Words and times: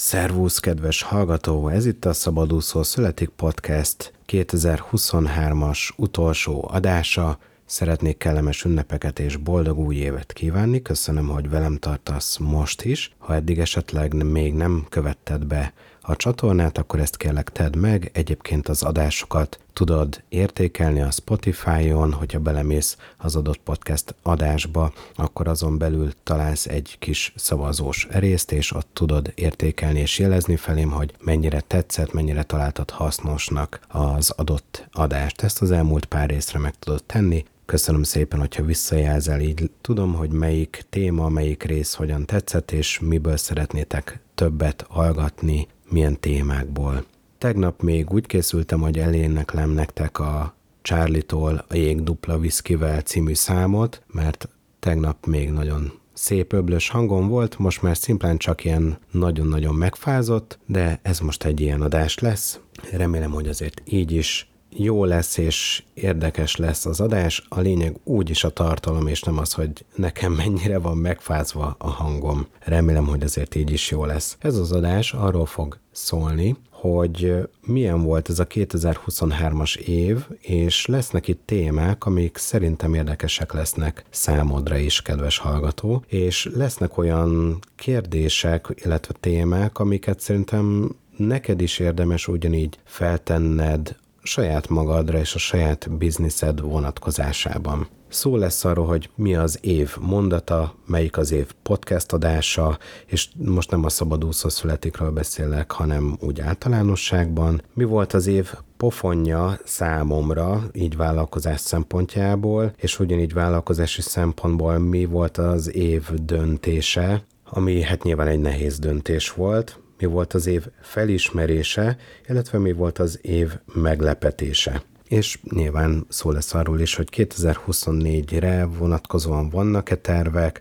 Szervusz, 0.00 0.58
kedves 0.58 1.02
hallgató! 1.02 1.68
Ez 1.68 1.86
itt 1.86 2.04
a 2.04 2.12
Szabadúszó 2.12 2.82
Születik 2.82 3.28
Podcast 3.28 4.12
2023-as 4.26 5.90
utolsó 5.96 6.68
adása. 6.70 7.38
Szeretnék 7.64 8.16
kellemes 8.16 8.64
ünnepeket 8.64 9.18
és 9.18 9.36
boldog 9.36 9.78
új 9.78 9.96
évet 9.96 10.32
kívánni. 10.32 10.82
Köszönöm, 10.82 11.28
hogy 11.28 11.50
velem 11.50 11.76
tartasz 11.76 12.36
most 12.36 12.82
is. 12.82 13.14
Ha 13.18 13.34
eddig 13.34 13.58
esetleg 13.58 14.24
még 14.24 14.54
nem 14.54 14.86
követted 14.88 15.44
be 15.44 15.72
a 16.08 16.16
csatornát, 16.16 16.78
akkor 16.78 17.00
ezt 17.00 17.16
kérlek 17.16 17.50
tedd 17.50 17.78
meg. 17.78 18.10
Egyébként 18.12 18.68
az 18.68 18.82
adásokat 18.82 19.58
tudod 19.72 20.22
értékelni 20.28 21.00
a 21.00 21.10
Spotify-on, 21.10 22.12
hogyha 22.12 22.38
belemész 22.38 22.96
az 23.16 23.36
adott 23.36 23.58
podcast 23.58 24.14
adásba, 24.22 24.92
akkor 25.14 25.48
azon 25.48 25.78
belül 25.78 26.12
találsz 26.22 26.66
egy 26.66 26.96
kis 26.98 27.32
szavazós 27.36 28.06
részt, 28.10 28.52
és 28.52 28.74
ott 28.74 28.88
tudod 28.92 29.32
értékelni 29.34 30.00
és 30.00 30.18
jelezni 30.18 30.56
felém, 30.56 30.90
hogy 30.90 31.14
mennyire 31.20 31.60
tetszett, 31.60 32.12
mennyire 32.12 32.42
találtad 32.42 32.90
hasznosnak 32.90 33.80
az 33.88 34.30
adott 34.30 34.88
adást. 34.92 35.42
Ezt 35.42 35.62
az 35.62 35.70
elmúlt 35.70 36.04
pár 36.04 36.28
részre 36.28 36.58
meg 36.58 36.78
tudod 36.78 37.04
tenni, 37.04 37.44
Köszönöm 37.64 38.02
szépen, 38.02 38.38
hogyha 38.38 38.62
visszajelzel, 38.62 39.40
így 39.40 39.70
tudom, 39.80 40.14
hogy 40.14 40.30
melyik 40.30 40.84
téma, 40.90 41.28
melyik 41.28 41.62
rész 41.62 41.94
hogyan 41.94 42.26
tetszett, 42.26 42.70
és 42.70 42.98
miből 42.98 43.36
szeretnétek 43.36 44.20
többet 44.34 44.84
hallgatni, 44.88 45.68
milyen 45.90 46.20
témákból. 46.20 47.04
Tegnap 47.38 47.82
még 47.82 48.12
úgy 48.12 48.26
készültem, 48.26 48.80
hogy 48.80 48.98
eléneklem 48.98 49.70
nektek 49.70 50.18
a 50.18 50.54
Charlie-tól 50.82 51.64
a 51.68 51.76
Jég 51.76 52.02
dupla 52.02 52.38
viszkivel 52.38 53.00
című 53.00 53.34
számot, 53.34 54.02
mert 54.06 54.48
tegnap 54.78 55.26
még 55.26 55.50
nagyon 55.50 55.92
szép 56.12 56.52
öblös 56.52 56.88
hangom 56.88 57.28
volt, 57.28 57.58
most 57.58 57.82
már 57.82 57.96
szimplán 57.96 58.36
csak 58.36 58.64
ilyen 58.64 58.98
nagyon-nagyon 59.10 59.74
megfázott, 59.74 60.58
de 60.66 61.00
ez 61.02 61.20
most 61.20 61.44
egy 61.44 61.60
ilyen 61.60 61.80
adás 61.80 62.18
lesz. 62.18 62.60
Remélem, 62.92 63.30
hogy 63.30 63.48
azért 63.48 63.82
így 63.84 64.12
is 64.12 64.50
jó 64.70 65.04
lesz 65.04 65.36
és 65.36 65.82
érdekes 65.94 66.56
lesz 66.56 66.86
az 66.86 67.00
adás. 67.00 67.46
A 67.48 67.60
lényeg 67.60 67.96
úgyis 68.04 68.44
a 68.44 68.50
tartalom, 68.50 69.06
és 69.06 69.22
nem 69.22 69.38
az, 69.38 69.52
hogy 69.52 69.84
nekem 69.94 70.32
mennyire 70.42 70.78
van 70.78 70.96
megfázva 70.96 71.74
a 71.78 71.88
hangom. 71.88 72.46
Remélem, 72.58 73.06
hogy 73.06 73.22
azért 73.22 73.54
így 73.54 73.70
is 73.70 73.90
jó 73.90 74.04
lesz. 74.04 74.36
Ez 74.40 74.56
az 74.56 74.72
adás 74.72 75.12
arról 75.12 75.46
fog 75.46 75.78
szólni, 75.92 76.56
hogy 76.70 77.48
milyen 77.66 78.02
volt 78.02 78.28
ez 78.28 78.38
a 78.38 78.46
2023-as 78.46 79.76
év, 79.76 80.26
és 80.40 80.86
lesznek 80.86 81.28
itt 81.28 81.42
témák, 81.44 82.06
amik 82.06 82.36
szerintem 82.36 82.94
érdekesek 82.94 83.52
lesznek 83.52 84.04
számodra 84.10 84.76
is, 84.76 85.02
kedves 85.02 85.38
hallgató, 85.38 86.04
és 86.06 86.48
lesznek 86.54 86.98
olyan 86.98 87.58
kérdések, 87.76 88.74
illetve 88.74 89.14
témák, 89.20 89.78
amiket 89.78 90.20
szerintem 90.20 90.94
neked 91.16 91.60
is 91.60 91.78
érdemes 91.78 92.28
ugyanígy 92.28 92.78
feltenned 92.84 93.96
saját 94.28 94.68
magadra 94.68 95.18
és 95.18 95.34
a 95.34 95.38
saját 95.38 95.96
bizniszed 95.98 96.60
vonatkozásában. 96.60 97.88
Szó 98.08 98.36
lesz 98.36 98.64
arról, 98.64 98.86
hogy 98.86 99.10
mi 99.14 99.34
az 99.34 99.58
év 99.60 99.96
mondata, 100.00 100.74
melyik 100.86 101.16
az 101.16 101.32
év 101.32 101.52
podcast 101.62 102.12
adása, 102.12 102.78
és 103.06 103.28
most 103.36 103.70
nem 103.70 103.84
a 103.84 103.88
szabadúszó 103.88 104.48
születikről 104.48 105.10
beszélek, 105.10 105.70
hanem 105.70 106.16
úgy 106.20 106.40
általánosságban. 106.40 107.62
Mi 107.74 107.84
volt 107.84 108.12
az 108.12 108.26
év 108.26 108.52
pofonja 108.76 109.58
számomra, 109.64 110.62
így 110.72 110.96
vállalkozás 110.96 111.60
szempontjából, 111.60 112.72
és 112.76 112.98
ugyanígy 112.98 113.32
vállalkozási 113.32 114.02
szempontból 114.02 114.78
mi 114.78 115.04
volt 115.04 115.36
az 115.36 115.74
év 115.74 116.10
döntése, 116.22 117.24
ami 117.44 117.82
hát 117.82 118.02
nyilván 118.02 118.26
egy 118.26 118.40
nehéz 118.40 118.78
döntés 118.78 119.30
volt, 119.30 119.80
mi 119.98 120.06
volt 120.06 120.32
az 120.32 120.46
év 120.46 120.66
felismerése, 120.80 121.96
illetve 122.28 122.58
mi 122.58 122.72
volt 122.72 122.98
az 122.98 123.18
év 123.22 123.58
meglepetése. 123.74 124.82
És 125.08 125.38
nyilván 125.50 126.06
szó 126.08 126.30
lesz 126.30 126.54
arról 126.54 126.80
is, 126.80 126.94
hogy 126.94 127.08
2024-re 127.12 128.64
vonatkozóan 128.64 129.50
vannak-e 129.50 129.94
tervek, 129.96 130.60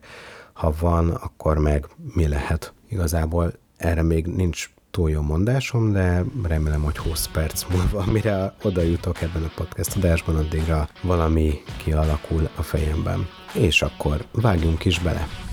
ha 0.53 0.73
van, 0.79 1.09
akkor 1.09 1.57
meg 1.57 1.88
mi 2.13 2.28
lehet. 2.28 2.73
Igazából 2.89 3.53
erre 3.78 4.01
még 4.01 4.25
nincs 4.25 4.69
túl 4.91 5.09
jó 5.09 5.22
mondásom, 5.22 5.91
de 5.91 6.23
remélem, 6.44 6.81
hogy 6.81 6.97
20 6.97 7.28
perc 7.28 7.66
múlva, 7.69 8.11
mire 8.11 8.53
oda 8.63 8.81
jutok 8.81 9.22
ebben 9.22 9.44
a 9.44 9.51
podcast 9.56 9.95
adásban, 9.95 10.35
addigra 10.35 10.90
valami 11.01 11.61
kialakul 11.84 12.50
a 12.56 12.61
fejemben. 12.61 13.28
És 13.53 13.81
akkor 13.81 14.25
vágjunk 14.31 14.85
is 14.85 15.00
bele. 15.00 15.47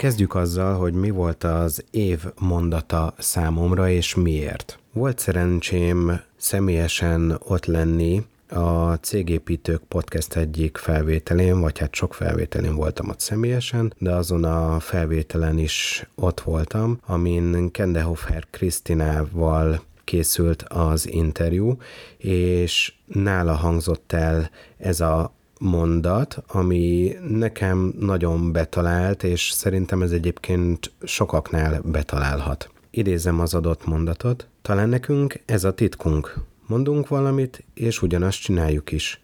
Kezdjük 0.00 0.34
azzal, 0.34 0.74
hogy 0.74 0.92
mi 0.92 1.10
volt 1.10 1.44
az 1.44 1.84
év 1.90 2.24
mondata 2.38 3.14
számomra, 3.18 3.88
és 3.88 4.14
miért. 4.14 4.78
Volt 4.92 5.18
szerencsém 5.18 6.20
személyesen 6.36 7.40
ott 7.44 7.66
lenni 7.66 8.26
a 8.48 8.92
Cégépítők 8.92 9.82
podcast 9.88 10.36
egyik 10.36 10.76
felvételén, 10.76 11.60
vagy 11.60 11.78
hát 11.78 11.94
sok 11.94 12.14
felvételén 12.14 12.74
voltam 12.74 13.08
ott 13.08 13.20
személyesen, 13.20 13.94
de 13.98 14.14
azon 14.14 14.44
a 14.44 14.80
felvételen 14.80 15.58
is 15.58 16.06
ott 16.14 16.40
voltam, 16.40 16.98
amin 17.06 17.70
Kendehofer 17.70 18.46
Krisztinával 18.50 19.82
készült 20.04 20.62
az 20.62 21.08
interjú, 21.08 21.76
és 22.16 22.92
nála 23.06 23.54
hangzott 23.54 24.12
el 24.12 24.50
ez 24.78 25.00
a 25.00 25.32
mondat, 25.60 26.42
ami 26.46 27.12
nekem 27.28 27.94
nagyon 27.98 28.52
betalált, 28.52 29.22
és 29.22 29.50
szerintem 29.50 30.02
ez 30.02 30.10
egyébként 30.10 30.92
sokaknál 31.02 31.80
betalálhat. 31.84 32.70
Idézem 32.90 33.40
az 33.40 33.54
adott 33.54 33.86
mondatot. 33.86 34.46
Talán 34.62 34.88
nekünk 34.88 35.40
ez 35.44 35.64
a 35.64 35.74
titkunk. 35.74 36.34
Mondunk 36.66 37.08
valamit, 37.08 37.64
és 37.74 38.02
ugyanazt 38.02 38.40
csináljuk 38.40 38.92
is. 38.92 39.20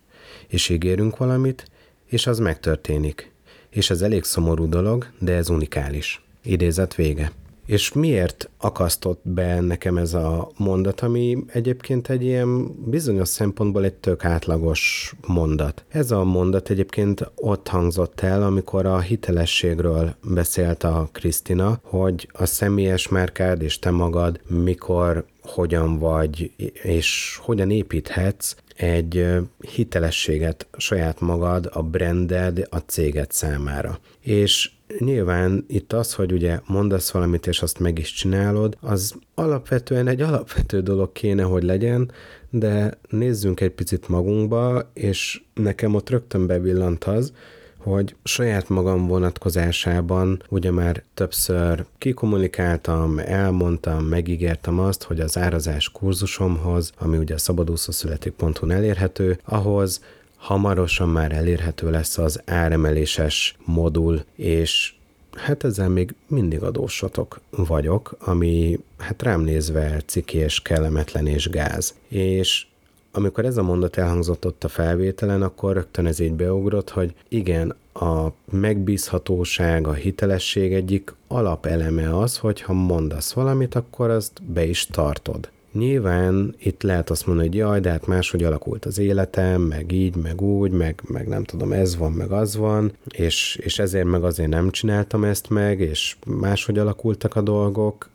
És 0.46 0.68
ígérünk 0.68 1.16
valamit, 1.16 1.70
és 2.06 2.26
az 2.26 2.38
megtörténik. 2.38 3.32
És 3.70 3.90
ez 3.90 4.02
elég 4.02 4.24
szomorú 4.24 4.68
dolog, 4.68 5.06
de 5.18 5.34
ez 5.34 5.48
unikális. 5.48 6.22
Idézet 6.42 6.94
vége. 6.94 7.32
És 7.66 7.92
miért 7.92 8.50
akasztott 8.58 9.20
be 9.22 9.60
nekem 9.60 9.96
ez 9.96 10.14
a 10.14 10.50
mondat, 10.56 11.00
ami 11.00 11.44
egyébként 11.46 12.08
egy 12.08 12.22
ilyen 12.22 12.74
bizonyos 12.90 13.28
szempontból 13.28 13.84
egy 13.84 13.94
tök 13.94 14.24
átlagos 14.24 15.14
mondat. 15.26 15.84
Ez 15.88 16.10
a 16.10 16.24
mondat 16.24 16.70
egyébként 16.70 17.30
ott 17.34 17.68
hangzott 17.68 18.20
el, 18.20 18.42
amikor 18.42 18.86
a 18.86 19.00
hitelességről 19.00 20.14
beszélt 20.22 20.84
a 20.84 21.08
Krisztina, 21.12 21.80
hogy 21.82 22.28
a 22.32 22.46
személyes 22.46 23.08
márkád 23.08 23.62
és 23.62 23.78
te 23.78 23.90
magad 23.90 24.40
mikor, 24.48 25.24
hogyan 25.42 25.98
vagy, 25.98 26.52
és 26.82 27.38
hogyan 27.42 27.70
építhetsz 27.70 28.54
egy 28.76 29.26
hitelességet 29.74 30.66
saját 30.76 31.20
magad, 31.20 31.70
a 31.72 31.82
branded, 31.82 32.66
a 32.70 32.76
céged 32.76 33.30
számára. 33.30 33.98
És 34.20 34.70
nyilván 34.98 35.64
itt 35.68 35.92
az, 35.92 36.14
hogy 36.14 36.32
ugye 36.32 36.60
mondasz 36.66 37.10
valamit, 37.10 37.46
és 37.46 37.62
azt 37.62 37.78
meg 37.78 37.98
is 37.98 38.12
csinálod, 38.12 38.76
az 38.80 39.14
alapvetően 39.34 40.08
egy 40.08 40.20
alapvető 40.20 40.80
dolog 40.80 41.12
kéne, 41.12 41.42
hogy 41.42 41.62
legyen, 41.62 42.10
de 42.50 42.98
nézzünk 43.08 43.60
egy 43.60 43.70
picit 43.70 44.08
magunkba, 44.08 44.90
és 44.94 45.42
nekem 45.54 45.94
ott 45.94 46.10
rögtön 46.10 46.46
bevillant 46.46 47.04
az, 47.04 47.32
hogy 47.78 48.16
saját 48.24 48.68
magam 48.68 49.06
vonatkozásában 49.06 50.42
ugye 50.48 50.70
már 50.70 51.02
többször 51.14 51.84
kikommunikáltam, 51.98 53.18
elmondtam, 53.18 54.04
megígértem 54.04 54.78
azt, 54.78 55.02
hogy 55.02 55.20
az 55.20 55.38
árazás 55.38 55.90
kurzusomhoz, 55.90 56.92
ami 56.98 57.16
ugye 57.16 57.34
a 57.34 57.38
szabadúszószületik.hu 57.38 58.70
elérhető, 58.70 59.38
ahhoz 59.44 60.00
hamarosan 60.36 61.08
már 61.08 61.32
elérhető 61.32 61.90
lesz 61.90 62.18
az 62.18 62.40
áremeléses 62.44 63.56
modul, 63.64 64.24
és 64.34 64.94
hát 65.36 65.64
ezzel 65.64 65.88
még 65.88 66.14
mindig 66.26 66.62
adósatok 66.62 67.40
vagyok, 67.50 68.16
ami 68.18 68.80
hát 68.98 69.22
rám 69.22 69.40
nézve 69.40 70.02
ciki 70.06 70.38
és 70.38 70.62
kellemetlen 70.62 71.26
és 71.26 71.48
gáz. 71.48 71.94
És 72.08 72.66
amikor 73.12 73.44
ez 73.44 73.56
a 73.56 73.62
mondat 73.62 73.96
elhangzott 73.96 74.46
ott 74.46 74.64
a 74.64 74.68
felvételen, 74.68 75.42
akkor 75.42 75.72
rögtön 75.72 76.06
ez 76.06 76.18
így 76.18 76.32
beugrott, 76.32 76.90
hogy 76.90 77.14
igen, 77.28 77.74
a 77.92 78.32
megbízhatóság, 78.50 79.86
a 79.86 79.92
hitelesség 79.92 80.72
egyik 80.72 81.14
alapeleme 81.28 82.18
az, 82.18 82.38
hogy 82.38 82.60
ha 82.60 82.72
mondasz 82.72 83.32
valamit, 83.32 83.74
akkor 83.74 84.10
azt 84.10 84.42
be 84.42 84.64
is 84.64 84.86
tartod. 84.86 85.50
Nyilván 85.76 86.54
itt 86.58 86.82
lehet 86.82 87.10
azt 87.10 87.26
mondani, 87.26 87.48
hogy 87.48 87.56
jaj, 87.56 87.80
de 87.80 87.90
hát 87.90 88.06
máshogy 88.06 88.44
alakult 88.44 88.84
az 88.84 88.98
életem, 88.98 89.62
meg 89.62 89.92
így, 89.92 90.16
meg 90.16 90.40
úgy, 90.42 90.70
meg, 90.70 91.02
meg 91.08 91.28
nem 91.28 91.44
tudom, 91.44 91.72
ez 91.72 91.96
van, 91.96 92.12
meg 92.12 92.30
az 92.30 92.56
van, 92.56 92.92
és, 93.08 93.58
és 93.62 93.78
ezért 93.78 94.06
meg 94.06 94.24
azért 94.24 94.48
nem 94.48 94.70
csináltam 94.70 95.24
ezt 95.24 95.50
meg, 95.50 95.80
és 95.80 96.16
máshogy 96.26 96.78
alakultak 96.78 97.36
a 97.36 97.40
dolgok, 97.40 98.08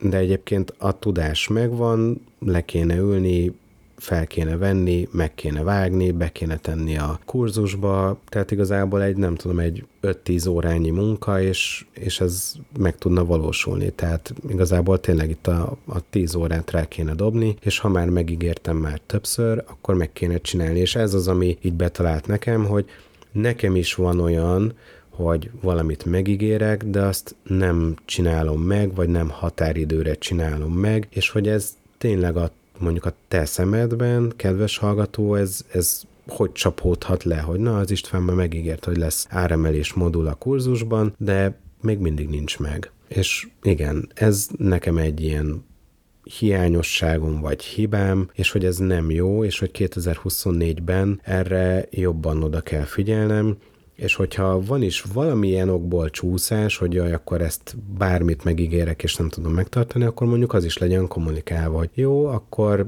de 0.00 0.16
egyébként 0.16 0.74
a 0.78 0.98
tudás 0.98 1.48
megvan, 1.48 2.20
le 2.38 2.64
kéne 2.64 2.96
ülni, 2.96 3.52
fel 3.98 4.26
kéne 4.26 4.56
venni, 4.56 5.08
meg 5.12 5.34
kéne 5.34 5.62
vágni, 5.62 6.10
be 6.10 6.32
kéne 6.32 6.56
tenni 6.56 6.98
a 6.98 7.20
kurzusba, 7.24 8.18
tehát 8.28 8.50
igazából 8.50 9.02
egy, 9.02 9.16
nem 9.16 9.34
tudom, 9.34 9.58
egy 9.58 9.84
5-10 10.02 10.48
órányi 10.50 10.90
munka, 10.90 11.40
és, 11.40 11.86
és 11.92 12.20
ez 12.20 12.52
meg 12.78 12.98
tudna 12.98 13.24
valósulni. 13.24 13.90
Tehát 13.90 14.34
igazából 14.48 15.00
tényleg 15.00 15.30
itt 15.30 15.46
a, 15.46 15.76
a 15.86 16.00
10 16.10 16.34
órát 16.34 16.70
rá 16.70 16.88
kéne 16.88 17.14
dobni, 17.14 17.56
és 17.60 17.78
ha 17.78 17.88
már 17.88 18.08
megígértem 18.08 18.76
már 18.76 19.00
többször, 19.06 19.64
akkor 19.66 19.94
meg 19.94 20.12
kéne 20.12 20.38
csinálni. 20.38 20.78
És 20.78 20.94
ez 20.94 21.14
az, 21.14 21.28
ami 21.28 21.58
így 21.62 21.74
betalált 21.74 22.26
nekem, 22.26 22.64
hogy 22.64 22.84
nekem 23.32 23.76
is 23.76 23.94
van 23.94 24.20
olyan, 24.20 24.72
hogy 25.10 25.50
valamit 25.60 26.04
megígérek, 26.04 26.84
de 26.84 27.00
azt 27.00 27.36
nem 27.42 27.96
csinálom 28.04 28.60
meg, 28.60 28.94
vagy 28.94 29.08
nem 29.08 29.28
határidőre 29.28 30.14
csinálom 30.14 30.72
meg, 30.72 31.06
és 31.10 31.30
hogy 31.30 31.48
ez 31.48 31.76
tényleg 31.98 32.36
a 32.36 32.50
mondjuk 32.80 33.04
a 33.04 33.14
te 33.28 33.44
szemedben, 33.44 34.32
kedves 34.36 34.78
hallgató, 34.78 35.34
ez, 35.34 35.64
ez 35.72 36.02
hogy 36.26 36.52
csapódhat 36.52 37.24
le, 37.24 37.38
hogy 37.38 37.60
na, 37.60 37.78
az 37.78 37.90
István 37.90 38.22
már 38.22 38.36
megígért, 38.36 38.84
hogy 38.84 38.96
lesz 38.96 39.26
áremelés 39.30 39.92
modul 39.92 40.26
a 40.26 40.34
kurzusban, 40.34 41.14
de 41.18 41.58
még 41.80 41.98
mindig 41.98 42.28
nincs 42.28 42.58
meg. 42.58 42.90
És 43.08 43.48
igen, 43.62 44.08
ez 44.14 44.48
nekem 44.56 44.96
egy 44.96 45.20
ilyen 45.20 45.64
hiányosságom 46.38 47.40
vagy 47.40 47.64
hibám, 47.64 48.30
és 48.32 48.50
hogy 48.50 48.64
ez 48.64 48.76
nem 48.76 49.10
jó, 49.10 49.44
és 49.44 49.58
hogy 49.58 49.70
2024-ben 49.74 51.20
erre 51.22 51.86
jobban 51.90 52.42
oda 52.42 52.60
kell 52.60 52.84
figyelnem, 52.84 53.56
és 53.98 54.14
hogyha 54.14 54.60
van 54.60 54.82
is 54.82 55.02
valamilyen 55.12 55.68
okból 55.68 56.10
csúszás, 56.10 56.76
hogy 56.76 56.92
jaj, 56.92 57.12
akkor 57.12 57.40
ezt 57.40 57.76
bármit 57.98 58.44
megígérek, 58.44 59.02
és 59.02 59.16
nem 59.16 59.28
tudom 59.28 59.52
megtartani, 59.52 60.04
akkor 60.04 60.26
mondjuk 60.26 60.52
az 60.52 60.64
is 60.64 60.78
legyen 60.78 61.08
kommunikálva, 61.08 61.78
hogy 61.78 61.90
jó, 61.94 62.26
akkor 62.26 62.86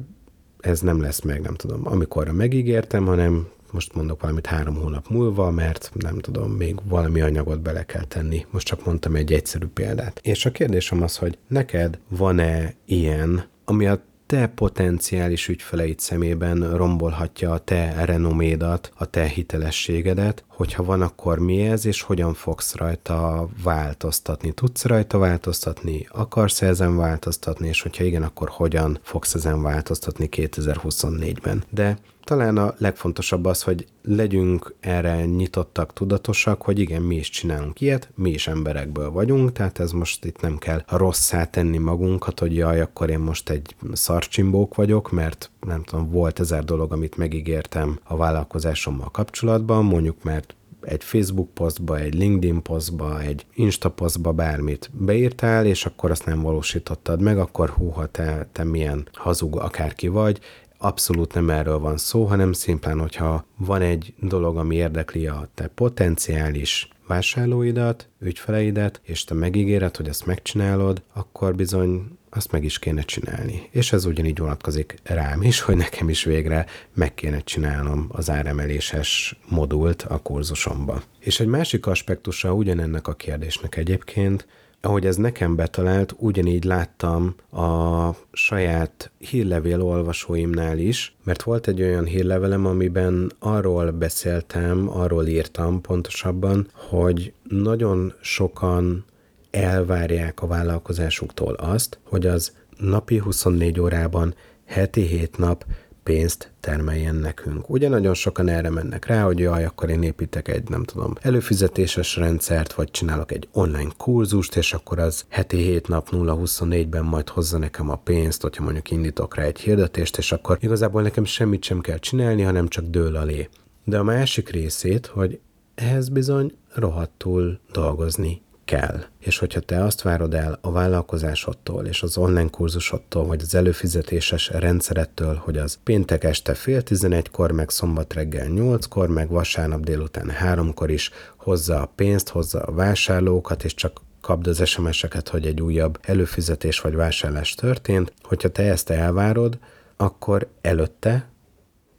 ez 0.60 0.80
nem 0.80 1.00
lesz 1.00 1.20
meg, 1.20 1.40
nem 1.40 1.54
tudom, 1.54 1.80
amikorra 1.84 2.32
megígértem, 2.32 3.06
hanem 3.06 3.48
most 3.72 3.94
mondok 3.94 4.20
valamit 4.20 4.46
három 4.46 4.74
hónap 4.74 5.08
múlva, 5.08 5.50
mert 5.50 5.90
nem 5.94 6.18
tudom, 6.18 6.50
még 6.50 6.76
valami 6.84 7.20
anyagot 7.20 7.60
bele 7.60 7.84
kell 7.84 8.04
tenni. 8.04 8.46
Most 8.50 8.66
csak 8.66 8.84
mondtam 8.84 9.14
egy 9.14 9.32
egyszerű 9.32 9.66
példát. 9.66 10.20
És 10.22 10.46
a 10.46 10.50
kérdésem 10.50 11.02
az, 11.02 11.16
hogy 11.16 11.38
neked 11.48 11.98
van-e 12.08 12.74
ilyen, 12.84 13.44
ami 13.64 13.86
a 13.86 14.02
te 14.26 14.46
potenciális 14.46 15.48
ügyfeleid 15.48 15.98
szemében 15.98 16.76
rombolhatja 16.76 17.50
a 17.50 17.58
te 17.58 18.04
renomédat, 18.04 18.92
a 18.96 19.04
te 19.04 19.24
hitelességedet, 19.24 20.44
hogyha 20.60 20.84
van, 20.84 21.02
akkor 21.02 21.38
mi 21.38 21.60
ez, 21.60 21.86
és 21.86 22.02
hogyan 22.02 22.34
fogsz 22.34 22.74
rajta 22.74 23.48
változtatni? 23.62 24.52
Tudsz 24.52 24.84
rajta 24.84 25.18
változtatni? 25.18 26.06
Akarsz 26.10 26.62
ezen 26.62 26.96
változtatni? 26.96 27.68
És 27.68 27.82
hogyha 27.82 28.04
igen, 28.04 28.22
akkor 28.22 28.48
hogyan 28.48 28.98
fogsz 29.02 29.34
ezen 29.34 29.62
változtatni 29.62 30.28
2024-ben? 30.30 31.64
De 31.70 31.98
talán 32.24 32.56
a 32.56 32.74
legfontosabb 32.78 33.44
az, 33.44 33.62
hogy 33.62 33.86
legyünk 34.02 34.74
erre 34.80 35.24
nyitottak, 35.24 35.92
tudatosak, 35.92 36.62
hogy 36.62 36.78
igen, 36.78 37.02
mi 37.02 37.16
is 37.16 37.30
csinálunk 37.30 37.80
ilyet, 37.80 38.10
mi 38.14 38.30
is 38.30 38.48
emberekből 38.48 39.10
vagyunk, 39.10 39.52
tehát 39.52 39.78
ez 39.78 39.92
most 39.92 40.24
itt 40.24 40.40
nem 40.40 40.58
kell 40.58 40.82
rosszá 40.88 41.44
tenni 41.44 41.78
magunkat, 41.78 42.40
hogy 42.40 42.54
jaj, 42.54 42.80
akkor 42.80 43.10
én 43.10 43.18
most 43.18 43.50
egy 43.50 43.74
szarcsimbók 43.92 44.74
vagyok, 44.74 45.10
mert 45.10 45.50
nem 45.66 45.82
tudom, 45.82 46.10
volt 46.10 46.40
ezer 46.40 46.64
dolog, 46.64 46.92
amit 46.92 47.16
megígértem 47.16 47.98
a 48.04 48.16
vállalkozásommal 48.16 49.10
kapcsolatban, 49.10 49.84
mondjuk 49.84 50.22
mert 50.22 50.54
egy 50.80 51.04
Facebook 51.04 51.48
posztba, 51.54 51.98
egy 51.98 52.14
LinkedIn 52.14 52.62
posztba, 52.62 53.20
egy 53.20 53.46
Insta 53.54 53.90
posztba 53.90 54.32
bármit 54.32 54.90
beírtál, 54.92 55.66
és 55.66 55.86
akkor 55.86 56.10
azt 56.10 56.26
nem 56.26 56.42
valósítottad 56.42 57.20
meg, 57.20 57.38
akkor 57.38 57.68
húha, 57.68 58.06
te, 58.06 58.48
te 58.52 58.64
milyen 58.64 59.08
hazug 59.12 59.56
akárki 59.56 60.08
vagy, 60.08 60.40
abszolút 60.78 61.34
nem 61.34 61.50
erről 61.50 61.78
van 61.78 61.96
szó, 61.96 62.24
hanem 62.24 62.52
szimplán, 62.52 63.00
hogyha 63.00 63.44
van 63.56 63.82
egy 63.82 64.14
dolog, 64.20 64.56
ami 64.56 64.74
érdekli 64.76 65.26
a 65.26 65.48
te 65.54 65.66
potenciális 65.66 66.88
vásárlóidat, 67.06 68.08
ügyfeleidet, 68.20 69.00
és 69.04 69.24
te 69.24 69.34
megígéred, 69.34 69.96
hogy 69.96 70.08
ezt 70.08 70.26
megcsinálod, 70.26 71.02
akkor 71.12 71.54
bizony 71.54 72.18
azt 72.30 72.52
meg 72.52 72.64
is 72.64 72.78
kéne 72.78 73.02
csinálni. 73.02 73.68
És 73.70 73.92
ez 73.92 74.04
ugyanígy 74.04 74.38
vonatkozik 74.38 74.94
rám 75.02 75.42
is, 75.42 75.60
hogy 75.60 75.76
nekem 75.76 76.08
is 76.08 76.24
végre 76.24 76.66
meg 76.94 77.14
kéne 77.14 77.40
csinálnom 77.40 78.06
az 78.08 78.30
áremeléses 78.30 79.38
modult 79.48 80.02
a 80.02 80.18
kurzusomba. 80.18 81.02
És 81.18 81.40
egy 81.40 81.46
másik 81.46 81.86
aspektusa 81.86 82.54
ugyanennek 82.54 83.08
a 83.08 83.14
kérdésnek 83.14 83.76
egyébként, 83.76 84.46
ahogy 84.82 85.06
ez 85.06 85.16
nekem 85.16 85.56
betalált, 85.56 86.14
ugyanígy 86.18 86.64
láttam 86.64 87.34
a 87.50 88.10
saját 88.32 89.10
hírlevél 89.18 89.82
olvasóimnál 89.82 90.78
is, 90.78 91.14
mert 91.24 91.42
volt 91.42 91.68
egy 91.68 91.82
olyan 91.82 92.04
hírlevelem, 92.04 92.66
amiben 92.66 93.32
arról 93.38 93.90
beszéltem, 93.90 94.88
arról 94.88 95.26
írtam 95.26 95.80
pontosabban, 95.80 96.68
hogy 96.72 97.32
nagyon 97.42 98.12
sokan 98.20 99.04
elvárják 99.50 100.43
a 100.43 100.47
vállalkozásuktól 100.47 101.55
azt, 101.55 101.99
hogy 102.05 102.26
az 102.26 102.52
napi 102.76 103.19
24 103.19 103.81
órában 103.81 104.35
heti 104.67 105.00
7 105.00 105.38
nap 105.38 105.64
pénzt 106.02 106.52
termeljen 106.61 107.14
nekünk. 107.14 107.70
Ugye 107.70 107.88
nagyon 107.88 108.14
sokan 108.14 108.49
erre 108.49 108.70
mennek 108.70 109.06
rá, 109.06 109.23
hogy 109.23 109.38
jaj, 109.38 109.64
akkor 109.64 109.91
én 109.91 110.02
építek 110.02 110.49
egy, 110.49 110.69
nem 110.69 110.85
tudom, 110.85 111.14
előfizetéses 111.20 112.17
rendszert, 112.17 112.73
vagy 112.73 112.91
csinálok 112.91 113.32
egy 113.32 113.49
online 113.52 113.91
kurzust, 113.97 114.56
és 114.56 114.73
akkor 114.73 114.99
az 114.99 115.25
heti 115.29 115.56
7 115.56 115.88
nap 115.88 116.08
0-24-ben 116.11 117.05
majd 117.05 117.29
hozza 117.29 117.58
nekem 117.58 117.91
a 117.91 117.97
pénzt, 117.97 118.43
hogyha 118.43 118.62
mondjuk 118.64 118.91
indítok 118.91 119.35
rá 119.35 119.43
egy 119.43 119.61
hirdetést, 119.61 120.19
és 120.19 120.32
akkor 120.32 120.58
igazából 120.61 121.02
nekem 121.02 121.25
semmit 121.25 121.62
sem 121.62 121.81
kell 121.81 121.99
csinálni, 121.99 122.43
hanem 122.43 122.69
csak 122.69 122.85
dől 122.85 123.17
alé. 123.17 123.49
De 123.85 123.99
a 123.99 124.02
másik 124.02 124.49
részét, 124.49 125.06
hogy 125.06 125.41
ehhez 125.75 126.08
bizony 126.08 126.55
rohadtul 126.75 127.61
dolgozni 127.73 128.43
kell. 128.70 129.05
És 129.19 129.38
hogyha 129.38 129.61
te 129.61 129.84
azt 129.84 130.02
várod 130.02 130.34
el 130.34 130.58
a 130.61 130.70
vállalkozásodtól 130.70 131.87
és 131.87 132.02
az 132.02 132.19
online 132.19 132.50
kurzusodtól, 132.50 133.26
vagy 133.26 133.40
az 133.43 133.55
előfizetéses 133.55 134.49
rendszerettől, 134.49 135.34
hogy 135.34 135.56
az 135.58 135.78
péntek 135.84 136.25
este 136.25 136.55
fél 136.55 136.82
tizenegykor, 136.82 137.52
meg 137.52 137.70
szombat 137.70 138.14
reggel 138.14 138.46
nyolckor, 138.46 139.08
meg 139.08 139.28
vasárnap 139.28 139.81
délután 139.81 140.28
háromkor 140.28 140.90
is 140.90 141.11
hozza 141.37 141.82
a 141.82 141.93
pénzt, 141.94 142.28
hozza 142.28 142.61
a 142.61 142.72
vásárlókat, 142.72 143.64
és 143.64 143.75
csak 143.75 144.00
kapd 144.20 144.46
az 144.46 144.69
SMS-eket, 144.69 145.28
hogy 145.28 145.46
egy 145.46 145.61
újabb 145.61 145.99
előfizetés 146.02 146.81
vagy 146.81 146.94
vásárlás 146.94 147.54
történt, 147.54 148.12
hogyha 148.23 148.49
te 148.49 148.62
ezt 148.62 148.90
elvárod, 148.90 149.59
akkor 149.97 150.49
előtte 150.61 151.28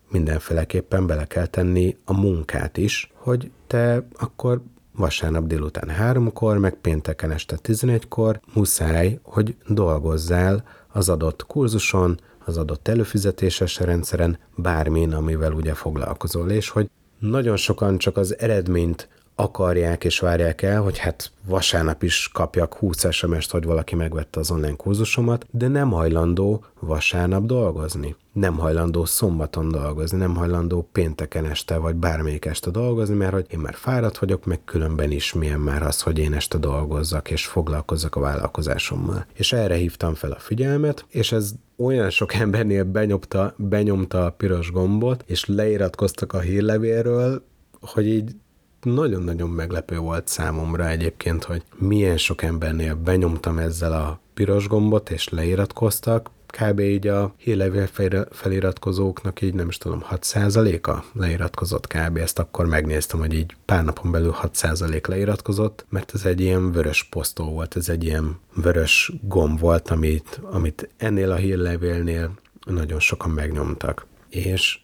mindenféleképpen 0.10 1.08
bele 1.08 1.26
kell 1.26 1.46
tenni 1.46 1.98
a 2.06 2.14
munkát 2.14 2.78
is, 2.78 3.12
hogy 3.14 3.52
te 3.68 4.04
akkor 4.14 4.62
vasárnap 4.96 5.48
délután 5.48 5.90
háromkor, 5.90 6.58
meg 6.58 6.74
pénteken 6.74 7.32
este 7.32 7.58
11-kor 7.64 8.40
muszáj, 8.54 9.20
hogy 9.24 9.56
dolgozzál 9.68 10.64
az 10.88 11.10
adott 11.10 11.46
kurzuson, 11.46 12.20
az 12.46 12.58
adott 12.58 12.88
előfizetéses 12.88 13.80
rendszeren, 13.80 14.40
bármin, 14.56 15.14
amivel 15.14 15.52
ugye 15.52 15.74
foglalkozol, 15.74 16.50
és 16.50 16.70
hogy 16.70 16.90
nagyon 17.20 17.56
sokan 17.56 17.98
csak 17.98 18.18
az 18.18 18.40
eredményt 18.40 19.10
akarják 19.42 20.04
és 20.04 20.20
várják 20.20 20.62
el, 20.62 20.82
hogy 20.82 20.98
hát 20.98 21.32
vasárnap 21.46 22.04
is 22.04 22.30
kapjak 22.34 22.74
20 22.74 23.12
SMS-t, 23.12 23.52
hogy 23.52 23.64
valaki 23.64 23.96
megvette 23.96 24.40
az 24.40 24.52
online 24.52 24.76
kurzusomat, 24.76 25.46
de 25.52 25.68
nem 25.68 25.92
hajlandó 25.92 26.66
vasárnap 26.80 27.46
dolgozni. 27.46 28.16
Nem 28.34 28.58
hajlandó 28.58 29.06
szombaton 29.06 29.70
dolgozni, 29.70 30.18
nem 30.18 30.36
hajlandó 30.36 30.90
pénteken 30.92 31.46
este 31.46 31.78
vagy 31.78 31.96
bármelyik 31.96 32.46
este 32.46 32.70
dolgozni, 32.70 33.16
mert 33.16 33.34
hogy 33.34 33.46
én 33.50 33.60
már 33.60 33.74
fáradt 33.74 34.18
vagyok, 34.18 34.46
meg 34.46 34.60
különben 34.66 35.12
is 35.12 35.34
milyen 35.34 35.60
már 35.60 35.84
az, 35.84 36.02
hogy 36.02 36.20
én 36.20 36.34
este 36.34 36.58
dolgozzak 36.58 37.32
és 37.32 37.46
foglalkozzak 37.46 38.16
a 38.16 38.20
vállalkozásommal. 38.20 39.26
És 39.34 39.54
erre 39.54 39.76
hívtam 39.76 40.14
fel 40.14 40.32
a 40.32 40.40
figyelmet, 40.40 41.06
és 41.10 41.32
ez 41.32 41.52
olyan 41.78 42.10
sok 42.10 42.34
embernél 42.34 42.84
benyomta, 42.84 43.54
benyomta 43.58 44.26
a 44.26 44.32
piros 44.32 44.72
gombot, 44.72 45.24
és 45.28 45.46
leiratkoztak 45.46 46.34
a 46.34 46.40
hírlevélről, 46.40 47.44
hogy 47.82 48.08
így 48.08 48.32
nagyon-nagyon 48.82 49.50
meglepő 49.50 49.98
volt 49.98 50.28
számomra 50.28 50.88
egyébként, 50.88 51.44
hogy 51.44 51.64
milyen 51.78 52.18
sok 52.18 52.42
embernél 52.42 52.96
benyomtam 52.96 53.58
ezzel 53.58 53.92
a 53.92 54.20
piros 54.34 54.68
gombot, 54.68 55.10
és 55.10 55.30
leiratkoztak, 55.30 56.30
kb. 56.52 56.80
így 56.80 57.08
a 57.08 57.34
hírlevél 57.38 57.90
feliratkozóknak 58.32 59.42
így 59.42 59.54
nem 59.54 59.68
is 59.68 59.78
tudom, 59.78 60.04
6%-a 60.12 61.04
leiratkozott 61.14 61.88
kb. 61.88 62.18
Ezt 62.18 62.40
akkor 62.40 62.66
megnéztem, 62.66 63.20
hogy 63.20 63.34
így 63.34 63.56
pár 63.66 63.84
napon 63.84 64.12
belül 64.12 64.36
6% 64.42 65.08
leiratkozott, 65.08 65.86
mert 65.90 66.12
ez 66.14 66.26
egy 66.26 66.42
ilyen 66.42 66.72
vörös 66.72 67.04
posztó 67.04 67.46
volt, 67.46 67.76
ez 67.76 67.90
egy 67.90 68.04
ilyen 68.04 68.40
vörös 68.56 69.12
gomb 69.22 69.60
volt, 69.60 69.90
amit, 69.90 70.40
amit 70.52 70.90
ennél 70.98 71.32
a 71.32 71.36
hírlevélnél 71.36 72.32
nagyon 72.66 73.00
sokan 73.00 73.32
megnyomtak. 73.32 74.06
És 74.30 74.80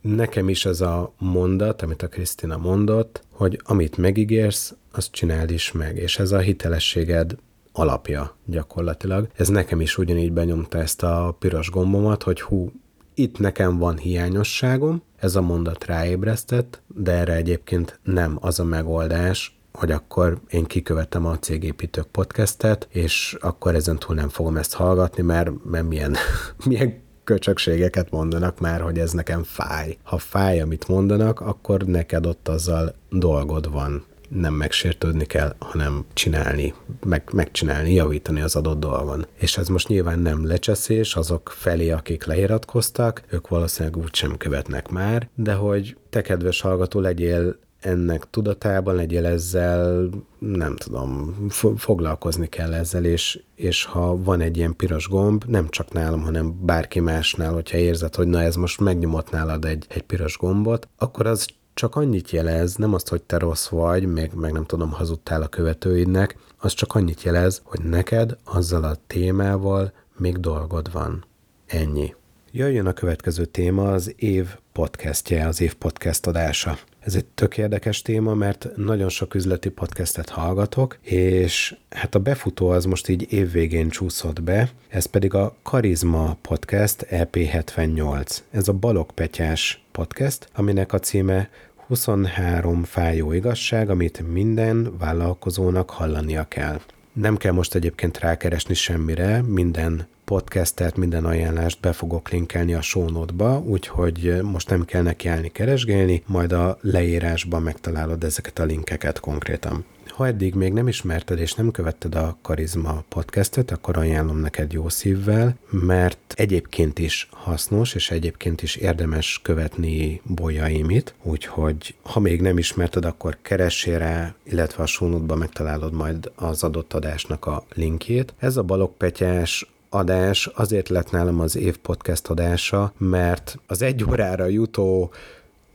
nekem 0.00 0.48
is 0.48 0.64
ez 0.64 0.80
a 0.80 1.12
mondat, 1.18 1.82
amit 1.82 2.02
a 2.02 2.08
Krisztina 2.08 2.56
mondott, 2.56 3.22
hogy 3.30 3.60
amit 3.64 3.96
megígérsz, 3.96 4.74
azt 4.92 5.12
csináld 5.12 5.50
is 5.50 5.72
meg, 5.72 5.96
és 5.96 6.18
ez 6.18 6.32
a 6.32 6.38
hitelességed 6.38 7.36
alapja 7.72 8.36
gyakorlatilag. 8.44 9.28
Ez 9.36 9.48
nekem 9.48 9.80
is 9.80 9.98
ugyanígy 9.98 10.32
benyomta 10.32 10.78
ezt 10.78 11.02
a 11.02 11.36
piros 11.38 11.70
gombomat, 11.70 12.22
hogy 12.22 12.40
hú, 12.40 12.72
itt 13.14 13.38
nekem 13.38 13.78
van 13.78 13.96
hiányosságom, 13.96 15.02
ez 15.16 15.36
a 15.36 15.40
mondat 15.40 15.84
ráébresztett, 15.84 16.82
de 16.86 17.12
erre 17.12 17.34
egyébként 17.34 18.00
nem 18.02 18.38
az 18.40 18.60
a 18.60 18.64
megoldás, 18.64 19.58
hogy 19.72 19.90
akkor 19.90 20.40
én 20.48 20.64
kikövetem 20.64 21.26
a 21.26 21.38
Cégépítők 21.38 22.06
podcastet, 22.06 22.88
és 22.90 23.36
akkor 23.40 23.74
ezen 23.74 23.98
túl 23.98 24.14
nem 24.14 24.28
fogom 24.28 24.56
ezt 24.56 24.74
hallgatni, 24.74 25.22
mert, 25.22 25.64
mert 25.64 25.88
milyen, 25.88 26.16
milyen 26.66 27.00
köcsökségeket 27.28 28.10
mondanak 28.10 28.60
már, 28.60 28.80
hogy 28.80 28.98
ez 28.98 29.12
nekem 29.12 29.42
fáj. 29.42 29.96
Ha 30.02 30.18
fáj, 30.18 30.60
amit 30.60 30.88
mondanak, 30.88 31.40
akkor 31.40 31.82
neked 31.82 32.26
ott 32.26 32.48
azzal 32.48 32.94
dolgod 33.10 33.70
van 33.70 34.04
nem 34.28 34.54
megsértődni 34.54 35.26
kell, 35.26 35.54
hanem 35.58 36.04
csinálni, 36.12 36.74
meg, 37.04 37.22
megcsinálni, 37.32 37.92
javítani 37.92 38.40
az 38.40 38.56
adott 38.56 38.80
dolgon. 38.80 39.26
És 39.34 39.56
ez 39.56 39.68
most 39.68 39.88
nyilván 39.88 40.18
nem 40.18 40.46
lecseszés 40.46 41.14
azok 41.14 41.52
felé, 41.56 41.90
akik 41.90 42.24
leiratkoztak, 42.24 43.22
ők 43.28 43.48
valószínűleg 43.48 43.96
úgy 43.96 44.14
sem 44.14 44.36
követnek 44.36 44.88
már, 44.88 45.28
de 45.34 45.52
hogy 45.52 45.96
te 46.10 46.20
kedves 46.20 46.60
hallgató 46.60 47.00
legyél 47.00 47.56
ennek 47.88 48.30
tudatában 48.30 48.94
legyél 48.94 49.26
ezzel, 49.26 50.08
nem 50.38 50.76
tudom, 50.76 51.36
foglalkozni 51.76 52.46
kell 52.46 52.72
ezzel, 52.72 53.04
és, 53.04 53.42
és 53.54 53.84
ha 53.84 54.22
van 54.22 54.40
egy 54.40 54.56
ilyen 54.56 54.76
piros 54.76 55.08
gomb, 55.08 55.44
nem 55.46 55.68
csak 55.68 55.92
nálam, 55.92 56.22
hanem 56.22 56.64
bárki 56.64 57.00
másnál, 57.00 57.52
hogyha 57.52 57.76
érzed, 57.76 58.14
hogy 58.14 58.26
na 58.26 58.42
ez 58.42 58.56
most 58.56 58.80
megnyomott 58.80 59.30
nálad 59.30 59.64
egy, 59.64 59.86
egy 59.88 60.02
piros 60.02 60.36
gombot, 60.36 60.88
akkor 60.98 61.26
az 61.26 61.46
csak 61.74 61.96
annyit 61.96 62.30
jelez, 62.30 62.74
nem 62.74 62.94
azt, 62.94 63.08
hogy 63.08 63.22
te 63.22 63.38
rossz 63.38 63.68
vagy, 63.68 64.06
meg, 64.06 64.34
meg 64.34 64.52
nem 64.52 64.64
tudom, 64.64 64.90
hazudtál 64.90 65.42
a 65.42 65.48
követőidnek, 65.48 66.36
az 66.58 66.72
csak 66.72 66.94
annyit 66.94 67.22
jelez, 67.22 67.60
hogy 67.64 67.80
neked 67.80 68.36
azzal 68.44 68.84
a 68.84 68.96
témával 69.06 69.92
még 70.16 70.36
dolgod 70.36 70.92
van. 70.92 71.24
Ennyi. 71.66 72.14
Jöjjön 72.52 72.86
a 72.86 72.92
következő 72.92 73.44
téma, 73.44 73.92
az 73.92 74.14
év 74.16 74.48
podcastje, 74.72 75.46
az 75.46 75.60
év 75.60 75.74
podcast 75.74 76.26
adása. 76.26 76.78
Ez 77.08 77.14
egy 77.14 77.24
tök 77.24 77.58
érdekes 77.58 78.02
téma, 78.02 78.34
mert 78.34 78.68
nagyon 78.76 79.08
sok 79.08 79.34
üzleti 79.34 79.68
podcastet 79.68 80.28
hallgatok, 80.28 80.98
és 81.00 81.76
hát 81.90 82.14
a 82.14 82.18
befutó 82.18 82.68
az 82.68 82.84
most 82.84 83.08
így 83.08 83.32
évvégén 83.32 83.88
csúszott 83.88 84.42
be, 84.42 84.70
ez 84.88 85.04
pedig 85.04 85.34
a 85.34 85.56
Karizma 85.62 86.36
Podcast 86.42 87.06
EP78. 87.10 88.38
Ez 88.50 88.68
a 88.68 88.72
Balog 88.72 89.12
Petyás 89.12 89.84
podcast, 89.92 90.48
aminek 90.54 90.92
a 90.92 90.98
címe 90.98 91.50
23 91.86 92.84
fájó 92.84 93.32
igazság, 93.32 93.90
amit 93.90 94.32
minden 94.32 94.96
vállalkozónak 94.98 95.90
hallania 95.90 96.44
kell. 96.48 96.80
Nem 97.12 97.36
kell 97.36 97.52
most 97.52 97.74
egyébként 97.74 98.18
rákeresni 98.18 98.74
semmire, 98.74 99.42
minden 99.42 100.06
podcastet, 100.28 100.96
minden 100.96 101.24
ajánlást 101.24 101.80
be 101.80 101.92
fogok 101.92 102.28
linkelni 102.28 102.74
a 102.74 102.80
show 102.80 103.10
note-ba, 103.10 103.62
úgyhogy 103.66 104.38
most 104.42 104.70
nem 104.70 104.84
kell 104.84 105.02
nekiállni 105.02 105.48
keresgélni, 105.48 106.22
majd 106.26 106.52
a 106.52 106.78
leírásban 106.80 107.62
megtalálod 107.62 108.24
ezeket 108.24 108.58
a 108.58 108.64
linkeket 108.64 109.20
konkrétan. 109.20 109.84
Ha 110.06 110.26
eddig 110.26 110.54
még 110.54 110.72
nem 110.72 110.88
ismerted 110.88 111.38
és 111.38 111.54
nem 111.54 111.70
követted 111.70 112.14
a 112.14 112.36
Karizma 112.42 113.04
podcastet, 113.08 113.70
akkor 113.70 113.96
ajánlom 113.96 114.38
neked 114.38 114.72
jó 114.72 114.88
szívvel, 114.88 115.56
mert 115.70 116.34
egyébként 116.36 116.98
is 116.98 117.28
hasznos, 117.30 117.94
és 117.94 118.10
egyébként 118.10 118.62
is 118.62 118.76
érdemes 118.76 119.40
követni 119.42 120.20
bolyaimit, 120.24 121.14
úgyhogy 121.22 121.94
ha 122.02 122.20
még 122.20 122.40
nem 122.40 122.58
ismerted, 122.58 123.04
akkor 123.04 123.38
keressél 123.42 123.98
rá, 123.98 124.34
illetve 124.42 124.82
a 124.82 124.86
sónutban 124.86 125.38
megtalálod 125.38 125.92
majd 125.92 126.30
az 126.34 126.62
adott 126.62 126.92
adásnak 126.92 127.46
a 127.46 127.64
linkjét. 127.74 128.34
Ez 128.38 128.56
a 128.56 128.62
balokpetyás 128.62 129.66
adás 129.88 130.46
azért 130.46 130.88
lett 130.88 131.10
nálam 131.10 131.40
az 131.40 131.56
év 131.56 131.76
podcast 131.76 132.26
adása, 132.26 132.92
mert 132.96 133.58
az 133.66 133.82
egy 133.82 134.04
órára 134.04 134.46
jutó 134.46 135.10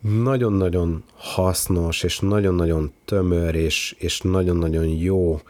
nagyon-nagyon 0.01 1.03
hasznos, 1.15 2.03
és 2.03 2.19
nagyon-nagyon 2.19 2.91
tömör, 3.05 3.55
és, 3.55 3.95
és 3.97 4.21
nagyon-nagyon 4.21 4.85
jó 4.85 5.41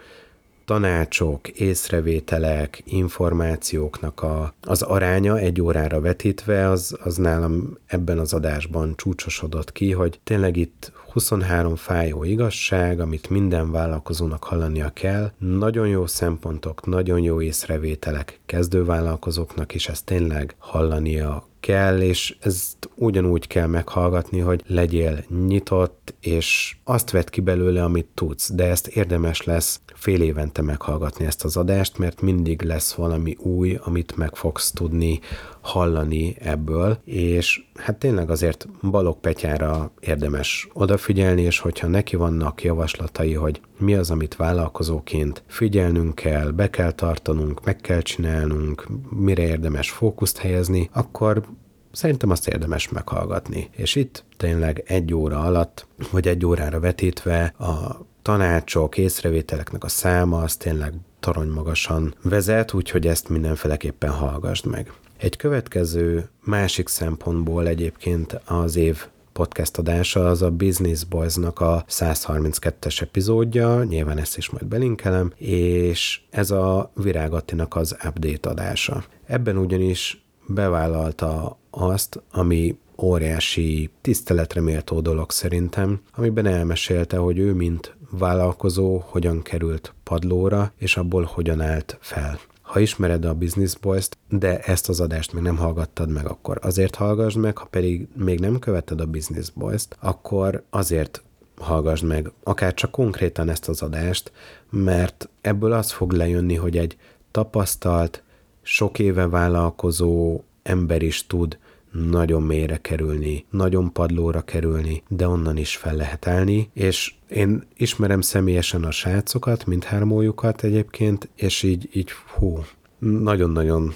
tanácsok, 0.66 1.48
észrevételek, 1.48 2.82
információknak 2.86 4.22
a, 4.22 4.54
az 4.62 4.82
aránya 4.82 5.38
egy 5.38 5.62
órára 5.62 6.02
vetítve, 6.02 6.70
az, 6.70 6.98
az 7.04 7.18
nálam 7.18 7.78
ebben 7.86 8.20
az 8.20 8.34
adásban 8.34 8.94
csúcsosodott 8.96 9.72
ki, 9.72 9.92
hogy 9.92 10.20
tényleg 10.24 10.58
itt 10.58 10.92
23 11.14 11.76
fájó 11.76 12.24
igazság, 12.24 13.00
amit 13.00 13.30
minden 13.30 13.72
vállalkozónak 13.72 14.44
hallania 14.44 14.90
kell, 14.90 15.32
nagyon 15.38 15.88
jó 15.88 16.06
szempontok, 16.06 16.86
nagyon 16.86 17.20
jó 17.20 17.42
észrevételek 17.42 18.40
kezdővállalkozóknak 18.46 19.74
is 19.74 19.88
ezt 19.88 20.06
tényleg 20.06 20.56
hallania 20.58 21.48
kell, 21.64 22.02
és 22.02 22.36
ezt 22.40 22.90
ugyanúgy 22.96 23.48
kell 23.48 23.68
meghallgatni, 23.68 24.40
hogy 24.40 24.64
legyél 24.68 25.24
nyitott, 25.46 26.14
és 26.20 26.76
azt 26.84 27.12
vedd 27.12 27.30
ki 27.30 27.42
belőle, 27.42 27.84
amit 27.84 28.08
tudsz, 28.14 28.52
de 28.52 28.66
ezt 28.66 28.88
érdemes 28.88 29.44
lesz 29.44 29.80
fél 29.94 30.22
évente 30.22 30.62
meghallgatni 30.62 31.26
ezt 31.26 31.44
az 31.44 31.58
adást, 31.58 31.98
mert 31.98 32.22
mindig 32.22 32.62
lesz 32.62 32.94
valami 32.94 33.38
új, 33.40 33.80
amit 33.84 34.16
meg 34.16 34.36
fogsz 34.36 34.72
tudni 34.72 35.20
hallani 35.64 36.36
ebből, 36.40 36.98
és 37.06 37.64
hát 37.76 37.98
tényleg 37.98 38.30
azért 38.30 38.68
Balog 38.92 39.20
Petyára 39.20 39.92
érdemes 40.00 40.68
odafigyelni, 40.74 41.42
és 41.42 41.60
hogyha 41.60 41.88
neki 41.88 42.16
vannak 42.16 42.64
javaslatai, 42.64 43.34
hogy 43.34 43.62
mi 43.80 43.94
az, 43.94 44.12
amit 44.12 44.36
vállalkozóként 44.36 45.44
figyelnünk 45.48 46.16
kell, 46.16 46.48
be 46.48 46.70
kell 46.70 46.92
tartanunk, 46.92 47.66
meg 47.66 47.76
kell 47.76 48.02
csinálnunk, 48.02 48.88
mire 49.10 49.44
érdemes 49.44 49.92
fókuszt 49.92 50.38
helyezni, 50.38 50.90
akkor 50.94 51.44
szerintem 51.92 52.30
azt 52.30 52.48
érdemes 52.48 52.90
meghallgatni. 52.90 53.70
És 53.72 53.96
itt 53.96 54.24
tényleg 54.38 54.84
egy 54.88 55.14
óra 55.14 55.40
alatt, 55.40 55.88
vagy 56.12 56.28
egy 56.28 56.46
órára 56.46 56.80
vetítve 56.80 57.44
a 57.46 58.06
tanácsok, 58.22 58.98
észrevételeknek 58.98 59.84
a 59.84 59.88
száma 59.88 60.42
az 60.42 60.56
tényleg 60.56 60.94
torony 61.20 61.50
magasan 61.50 62.16
vezet, 62.24 62.74
úgyhogy 62.74 63.08
ezt 63.08 63.30
mindenféleképpen 63.30 64.12
hallgassd 64.12 64.66
meg. 64.66 64.94
Egy 65.24 65.36
következő 65.36 66.30
másik 66.42 66.88
szempontból 66.88 67.68
egyébként 67.68 68.42
az 68.46 68.76
év 68.76 69.06
podcast 69.34 69.78
adása 69.78 70.30
az 70.30 70.42
a 70.42 70.52
Business 70.52 71.04
Boys-nak 71.04 71.60
a 71.60 71.86
132-es 71.90 73.02
epizódja, 73.02 73.84
nyilván 73.84 74.18
ezt 74.18 74.38
is 74.38 74.50
majd 74.50 74.66
belinkelem, 74.66 75.34
és 75.36 76.22
ez 76.30 76.52
a 76.52 76.92
Virág 76.96 77.34
Attinak 77.34 77.76
az 77.76 77.98
update 78.06 78.50
adása. 78.50 79.04
Ebben 79.26 79.58
ugyanis 79.58 80.24
bevállalta 80.48 81.58
azt, 81.70 82.22
ami 82.32 82.78
óriási 82.98 83.90
tiszteletre 84.02 84.62
méltó 84.62 85.00
dolog 85.00 85.32
szerintem, 85.32 86.02
amiben 86.16 86.46
elmesélte, 86.46 87.18
hogy 87.18 87.38
ő, 87.40 87.54
mint 87.54 87.96
vállalkozó, 88.10 89.04
hogyan 89.06 89.42
került 89.42 89.94
padlóra, 90.04 90.72
és 90.78 90.98
abból 90.98 91.24
hogyan 91.24 91.62
állt 91.62 91.98
fel. 92.02 92.40
Ha 92.74 92.80
ismered 92.80 93.26
a 93.26 93.34
Business 93.34 93.76
Boys-t, 93.76 94.18
de 94.30 94.60
ezt 94.60 94.90
az 94.90 95.00
adást 95.00 95.34
még 95.34 95.44
nem 95.44 95.58
hallgattad 95.58 96.10
meg, 96.10 96.26
akkor 96.26 96.60
azért 96.62 96.96
hallgassd 96.96 97.38
meg, 97.38 97.58
ha 97.58 97.66
pedig 97.66 98.08
még 98.16 98.40
nem 98.40 98.60
követted 98.60 99.02
a 99.02 99.06
Business 99.06 99.50
Boys-t, 99.50 99.98
akkor 100.00 100.64
azért 100.70 101.24
hallgassd 101.58 102.04
meg, 102.04 102.32
akár 102.44 102.74
csak 102.74 102.92
konkrétan 102.92 103.50
ezt 103.50 103.68
az 103.68 103.82
adást, 103.82 104.32
mert 104.70 105.30
ebből 105.42 105.72
az 105.72 105.92
fog 105.92 106.12
lejönni, 106.12 106.56
hogy 106.56 106.78
egy 106.78 106.98
tapasztalt, 107.32 108.24
sok 108.62 109.00
éve 109.00 109.28
vállalkozó 109.28 110.42
ember 110.64 111.02
is 111.02 111.28
tud 111.28 111.58
nagyon 111.94 112.42
mélyre 112.42 112.78
kerülni, 112.78 113.46
nagyon 113.50 113.94
padlóra 113.94 114.42
kerülni, 114.42 115.04
de 115.08 115.28
onnan 115.28 115.58
is 115.58 115.76
fel 115.76 115.96
lehet 115.96 116.28
állni, 116.28 116.70
és 116.74 117.14
én 117.30 117.64
ismerem 117.78 118.22
személyesen 118.22 118.84
a 118.84 118.92
srácokat, 118.92 119.66
mindhármójukat 119.66 120.64
egyébként, 120.64 121.30
és 121.36 121.64
így, 121.64 121.90
így 121.94 122.10
hú, 122.12 122.64
nagyon-nagyon 123.00 123.94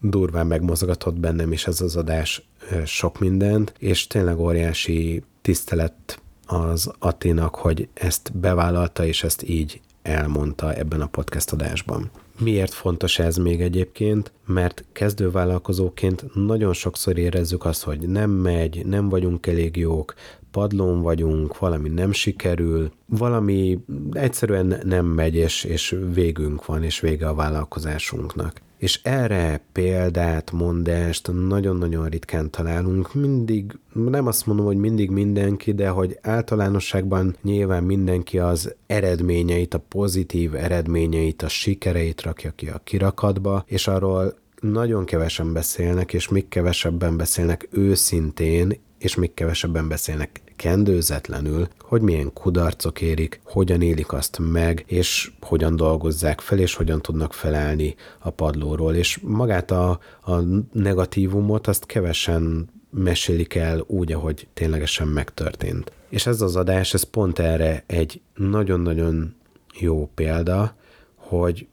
durván 0.00 0.46
megmozgatott 0.46 1.18
bennem 1.18 1.52
is 1.52 1.66
ez 1.66 1.80
az 1.80 1.96
adás 1.96 2.48
sok 2.84 3.18
mindent, 3.18 3.74
és 3.78 4.06
tényleg 4.06 4.38
óriási 4.38 5.22
tisztelet 5.42 6.22
az 6.46 6.90
Attinak, 6.98 7.54
hogy 7.54 7.88
ezt 7.94 8.38
bevállalta, 8.38 9.04
és 9.04 9.22
ezt 9.24 9.48
így 9.48 9.80
elmondta 10.02 10.74
ebben 10.74 11.00
a 11.00 11.06
podcast 11.06 11.52
adásban. 11.52 12.10
Miért 12.42 12.72
fontos 12.72 13.18
ez 13.18 13.36
még 13.36 13.60
egyébként? 13.60 14.32
Mert 14.46 14.84
kezdővállalkozóként 14.92 16.34
nagyon 16.34 16.72
sokszor 16.72 17.18
érezzük 17.18 17.64
azt, 17.64 17.82
hogy 17.82 18.08
nem 18.08 18.30
megy, 18.30 18.86
nem 18.86 19.08
vagyunk 19.08 19.46
elég 19.46 19.76
jók, 19.76 20.14
padlón 20.50 21.00
vagyunk, 21.02 21.58
valami 21.58 21.88
nem 21.88 22.12
sikerül, 22.12 22.90
valami 23.06 23.78
egyszerűen 24.12 24.80
nem 24.84 25.06
megy, 25.06 25.34
és, 25.34 25.64
és 25.64 25.96
végünk 26.14 26.66
van, 26.66 26.82
és 26.82 27.00
vége 27.00 27.28
a 27.28 27.34
vállalkozásunknak. 27.34 28.60
És 28.82 29.00
erre 29.02 29.60
példát, 29.72 30.50
mondást 30.50 31.30
nagyon-nagyon 31.32 32.08
ritkán 32.08 32.50
találunk. 32.50 33.14
Mindig, 33.14 33.78
nem 33.92 34.26
azt 34.26 34.46
mondom, 34.46 34.66
hogy 34.66 34.76
mindig 34.76 35.10
mindenki, 35.10 35.72
de 35.72 35.88
hogy 35.88 36.18
általánosságban 36.22 37.36
nyilván 37.42 37.84
mindenki 37.84 38.38
az 38.38 38.74
eredményeit, 38.86 39.74
a 39.74 39.84
pozitív 39.88 40.54
eredményeit, 40.54 41.42
a 41.42 41.48
sikereit 41.48 42.22
rakja 42.22 42.50
ki 42.50 42.68
a 42.68 42.80
kirakatba, 42.84 43.64
és 43.66 43.86
arról 43.88 44.34
nagyon 44.60 45.04
kevesen 45.04 45.52
beszélnek, 45.52 46.12
és 46.12 46.28
még 46.28 46.48
kevesebben 46.48 47.16
beszélnek 47.16 47.68
őszintén, 47.70 48.80
és 48.98 49.14
még 49.14 49.34
kevesebben 49.34 49.88
beszélnek 49.88 50.40
kendőzetlenül, 50.62 51.68
hogy 51.80 52.02
milyen 52.02 52.32
kudarcok 52.32 53.00
érik, 53.00 53.40
hogyan 53.44 53.82
élik 53.82 54.12
azt 54.12 54.38
meg, 54.38 54.84
és 54.86 55.32
hogyan 55.40 55.76
dolgozzák 55.76 56.40
fel, 56.40 56.58
és 56.58 56.74
hogyan 56.74 57.02
tudnak 57.02 57.32
felállni 57.32 57.94
a 58.18 58.30
padlóról. 58.30 58.94
És 58.94 59.18
magát 59.22 59.70
a, 59.70 59.98
a 60.24 60.34
negatívumot 60.72 61.66
azt 61.66 61.86
kevesen 61.86 62.68
mesélik 62.90 63.54
el 63.54 63.84
úgy, 63.86 64.12
ahogy 64.12 64.48
ténylegesen 64.54 65.08
megtörtént. 65.08 65.92
És 66.08 66.26
ez 66.26 66.40
az 66.40 66.56
adás, 66.56 66.94
ez 66.94 67.02
pont 67.02 67.38
erre 67.38 67.84
egy 67.86 68.20
nagyon-nagyon 68.34 69.34
jó 69.78 70.10
példa, 70.14 70.74
hogy 71.14 71.66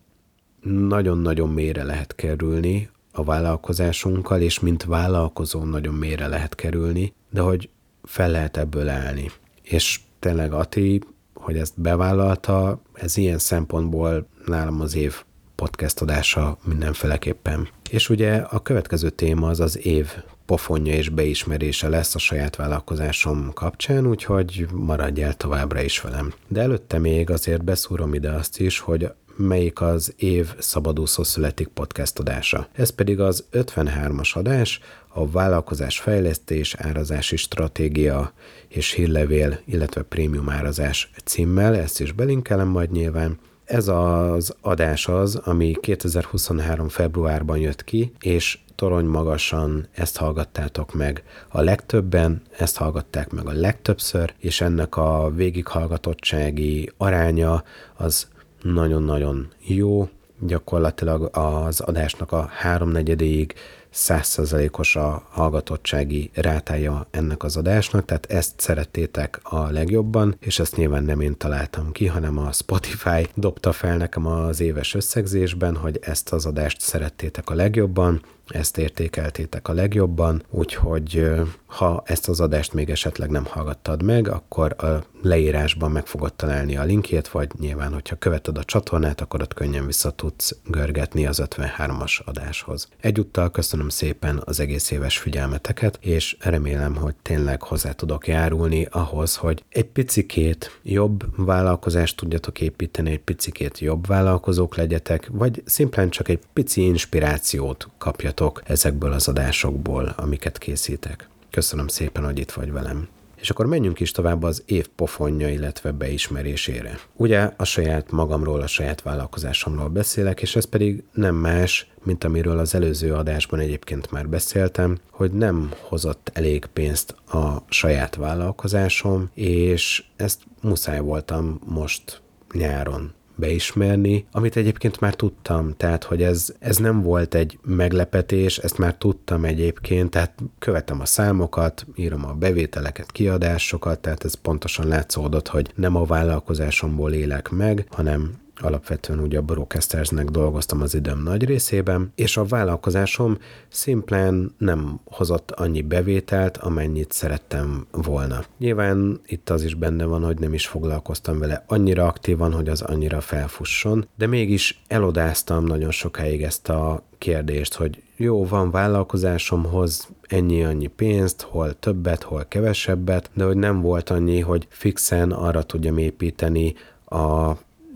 nagyon-nagyon 0.61 1.49
mélyre 1.49 1.83
lehet 1.83 2.15
kerülni 2.15 2.89
a 3.11 3.23
vállalkozásunkkal, 3.23 4.41
és 4.41 4.59
mint 4.59 4.83
vállalkozó 4.83 5.63
nagyon 5.63 5.93
mélyre 5.93 6.27
lehet 6.27 6.55
kerülni, 6.55 7.13
de 7.29 7.41
hogy 7.41 7.69
fel 8.09 8.31
lehet 8.31 8.57
ebből 8.57 8.89
állni. 8.89 9.31
És 9.61 9.99
tényleg 10.19 10.53
Ati, 10.53 11.01
hogy 11.33 11.57
ezt 11.57 11.81
bevállalta, 11.81 12.81
ez 12.93 13.17
ilyen 13.17 13.37
szempontból 13.37 14.27
nálam 14.45 14.81
az 14.81 14.95
év 14.95 15.23
podcast 15.55 16.01
adása 16.01 16.57
mindenféleképpen. 16.63 17.67
És 17.89 18.09
ugye 18.09 18.35
a 18.35 18.59
következő 18.61 19.09
téma 19.09 19.47
az 19.47 19.59
az 19.59 19.85
év 19.85 20.11
pofonja 20.49 20.93
és 20.93 21.09
beismerése 21.09 21.89
lesz 21.89 22.15
a 22.15 22.19
saját 22.19 22.55
vállalkozásom 22.55 23.51
kapcsán, 23.53 24.07
úgyhogy 24.07 24.67
maradj 24.73 25.21
el 25.21 25.33
továbbra 25.33 25.81
is 25.81 26.01
velem. 26.01 26.33
De 26.47 26.61
előtte 26.61 26.97
még 26.97 27.29
azért 27.29 27.63
beszúrom 27.63 28.13
ide 28.13 28.31
azt 28.31 28.59
is, 28.59 28.79
hogy 28.79 29.11
melyik 29.35 29.81
az 29.81 30.13
év 30.17 30.53
szabadúszó 30.57 31.23
születik 31.23 31.67
podcast 31.67 32.19
adása. 32.19 32.67
Ez 32.71 32.89
pedig 32.89 33.19
az 33.19 33.45
53-as 33.51 34.33
adás, 34.33 34.79
a 35.07 35.29
vállalkozás 35.29 35.99
fejlesztés, 35.99 36.75
árazási 36.75 37.35
stratégia 37.35 38.33
és 38.67 38.91
hírlevél, 38.91 39.59
illetve 39.65 40.01
prémium 40.01 40.49
árazás 40.49 41.11
címmel, 41.25 41.75
ezt 41.75 42.01
is 42.01 42.11
belinkelem 42.11 42.67
majd 42.67 42.91
nyilván. 42.91 43.39
Ez 43.65 43.87
az 43.87 44.55
adás 44.61 45.07
az, 45.07 45.35
ami 45.35 45.75
2023. 45.81 46.87
februárban 46.87 47.57
jött 47.57 47.83
ki, 47.83 48.11
és 48.19 48.59
torony 48.79 49.05
magasan 49.05 49.87
ezt 49.91 50.17
hallgattátok 50.17 50.93
meg 50.93 51.23
a 51.47 51.61
legtöbben, 51.61 52.41
ezt 52.57 52.77
hallgatták 52.77 53.31
meg 53.31 53.47
a 53.47 53.51
legtöbbször, 53.51 54.33
és 54.37 54.61
ennek 54.61 54.97
a 54.97 55.31
végighallgatottsági 55.35 56.91
aránya 56.97 57.63
az 57.97 58.27
nagyon-nagyon 58.61 59.47
jó, 59.59 60.09
gyakorlatilag 60.39 61.37
az 61.37 61.79
adásnak 61.79 62.31
a 62.31 62.49
háromnegyedéig 62.51 63.53
százszerzalékos 63.89 64.95
a 64.95 65.23
hallgatottsági 65.29 66.29
rátája 66.33 67.07
ennek 67.11 67.43
az 67.43 67.57
adásnak, 67.57 68.05
tehát 68.05 68.25
ezt 68.25 68.59
szerettétek 68.59 69.39
a 69.43 69.71
legjobban, 69.71 70.35
és 70.39 70.59
ezt 70.59 70.75
nyilván 70.75 71.03
nem 71.03 71.21
én 71.21 71.37
találtam 71.37 71.91
ki, 71.91 72.07
hanem 72.07 72.37
a 72.37 72.51
Spotify 72.51 73.27
dobta 73.35 73.71
fel 73.71 73.97
nekem 73.97 74.25
az 74.25 74.59
éves 74.59 74.93
összegzésben, 74.93 75.75
hogy 75.75 75.99
ezt 76.01 76.33
az 76.33 76.45
adást 76.45 76.81
szerettétek 76.81 77.49
a 77.49 77.53
legjobban, 77.53 78.21
ezt 78.49 78.77
értékeltétek 78.77 79.67
a 79.67 79.73
legjobban, 79.73 80.43
úgyhogy 80.49 81.25
ha 81.65 82.03
ezt 82.05 82.29
az 82.29 82.39
adást 82.39 82.73
még 82.73 82.89
esetleg 82.89 83.29
nem 83.29 83.45
hallgattad 83.45 84.03
meg, 84.03 84.27
akkor 84.27 84.83
a 84.83 85.03
leírásban 85.21 85.91
meg 85.91 86.05
fogod 86.07 86.33
találni 86.33 86.77
a 86.77 86.83
linkjét, 86.83 87.27
vagy 87.27 87.49
nyilván, 87.59 87.93
hogyha 87.93 88.15
követed 88.15 88.57
a 88.57 88.63
csatornát, 88.63 89.21
akkor 89.21 89.41
ott 89.41 89.53
könnyen 89.53 89.85
vissza 89.85 90.11
tudsz 90.11 90.55
görgetni 90.65 91.25
az 91.25 91.41
53-as 91.45 92.23
adáshoz. 92.25 92.87
Egyúttal 93.01 93.51
köszönöm 93.51 93.89
szépen 93.89 94.41
az 94.45 94.59
egész 94.59 94.91
éves 94.91 95.17
figyelmeteket, 95.17 95.97
és 96.01 96.37
remélem, 96.39 96.95
hogy 96.95 97.15
tényleg 97.21 97.61
hozzá 97.61 97.91
tudok 97.91 98.27
járulni 98.27 98.87
ahhoz, 98.91 99.35
hogy 99.35 99.63
egy 99.69 99.85
picikét 99.85 100.79
jobb 100.83 101.45
vállalkozást 101.45 102.17
tudjatok 102.17 102.61
építeni, 102.61 103.11
egy 103.11 103.19
picikét 103.19 103.79
jobb 103.79 104.07
vállalkozók 104.07 104.75
legyetek, 104.75 105.29
vagy 105.31 105.61
szimplán 105.65 106.09
csak 106.09 106.27
egy 106.27 106.39
pici 106.53 106.81
inspirációt 106.81 107.89
kapjatok 107.97 108.38
tanuljatok 108.39 108.61
ezekből 108.65 109.11
az 109.11 109.27
adásokból, 109.27 110.13
amiket 110.17 110.57
készítek. 110.57 111.27
Köszönöm 111.49 111.87
szépen, 111.87 112.23
hogy 112.23 112.39
itt 112.39 112.51
vagy 112.51 112.71
velem. 112.71 113.07
És 113.35 113.49
akkor 113.49 113.65
menjünk 113.65 113.99
is 113.99 114.11
tovább 114.11 114.43
az 114.43 114.63
év 114.65 114.87
pofonja, 114.87 115.49
illetve 115.49 115.91
beismerésére. 115.91 116.99
Ugye 117.15 117.51
a 117.57 117.63
saját 117.63 118.11
magamról, 118.11 118.61
a 118.61 118.67
saját 118.67 119.01
vállalkozásomról 119.01 119.87
beszélek, 119.89 120.41
és 120.41 120.55
ez 120.55 120.65
pedig 120.65 121.03
nem 121.13 121.35
más, 121.35 121.87
mint 122.03 122.23
amiről 122.23 122.59
az 122.59 122.75
előző 122.75 123.13
adásban 123.13 123.59
egyébként 123.59 124.11
már 124.11 124.29
beszéltem, 124.29 124.97
hogy 125.11 125.31
nem 125.31 125.71
hozott 125.81 126.31
elég 126.33 126.65
pénzt 126.65 127.15
a 127.27 127.63
saját 127.69 128.15
vállalkozásom, 128.15 129.29
és 129.33 130.03
ezt 130.15 130.41
muszáj 130.61 130.99
voltam 130.99 131.59
most 131.65 132.21
nyáron 132.53 133.13
beismerni, 133.39 134.25
amit 134.31 134.55
egyébként 134.55 134.99
már 134.99 135.13
tudtam, 135.13 135.73
tehát 135.77 136.03
hogy 136.03 136.23
ez, 136.23 136.53
ez 136.59 136.77
nem 136.77 137.01
volt 137.01 137.35
egy 137.35 137.59
meglepetés, 137.61 138.57
ezt 138.57 138.77
már 138.77 138.95
tudtam 138.95 139.45
egyébként, 139.45 140.09
tehát 140.09 140.33
követem 140.59 141.01
a 141.01 141.05
számokat, 141.05 141.85
írom 141.95 142.25
a 142.25 142.33
bevételeket, 142.33 143.11
kiadásokat, 143.11 143.99
tehát 143.99 144.23
ez 144.23 144.33
pontosan 144.33 144.87
látszódott, 144.87 145.47
hogy 145.47 145.71
nem 145.75 145.95
a 145.95 146.05
vállalkozásomból 146.05 147.11
élek 147.13 147.49
meg, 147.49 147.85
hanem 147.89 148.31
alapvetően 148.61 149.19
ugye 149.19 149.37
a 149.37 149.41
Broadcastersnek 149.41 150.25
dolgoztam 150.25 150.81
az 150.81 150.95
időm 150.95 151.23
nagy 151.23 151.43
részében, 151.43 152.11
és 152.15 152.37
a 152.37 152.45
vállalkozásom 152.45 153.37
szimplán 153.67 154.55
nem 154.57 154.99
hozott 155.05 155.51
annyi 155.51 155.81
bevételt, 155.81 156.57
amennyit 156.57 157.11
szerettem 157.11 157.87
volna. 157.91 158.43
Nyilván 158.57 159.21
itt 159.25 159.49
az 159.49 159.63
is 159.63 159.73
benne 159.73 160.05
van, 160.05 160.23
hogy 160.23 160.39
nem 160.39 160.53
is 160.53 160.67
foglalkoztam 160.67 161.39
vele 161.39 161.63
annyira 161.67 162.07
aktívan, 162.07 162.53
hogy 162.53 162.69
az 162.69 162.81
annyira 162.81 163.21
felfusson, 163.21 164.07
de 164.17 164.27
mégis 164.27 164.81
elodáztam 164.87 165.65
nagyon 165.65 165.91
sokáig 165.91 166.43
ezt 166.43 166.69
a 166.69 167.03
kérdést, 167.17 167.73
hogy 167.73 168.03
jó, 168.15 168.45
van 168.45 168.71
vállalkozásomhoz 168.71 170.07
ennyi-annyi 170.27 170.87
pénzt, 170.87 171.41
hol 171.41 171.79
többet, 171.79 172.23
hol 172.23 172.45
kevesebbet, 172.47 173.29
de 173.33 173.43
hogy 173.43 173.57
nem 173.57 173.81
volt 173.81 174.09
annyi, 174.09 174.39
hogy 174.39 174.67
fixen 174.69 175.31
arra 175.31 175.63
tudjam 175.63 175.97
építeni 175.97 176.73
a 177.05 177.51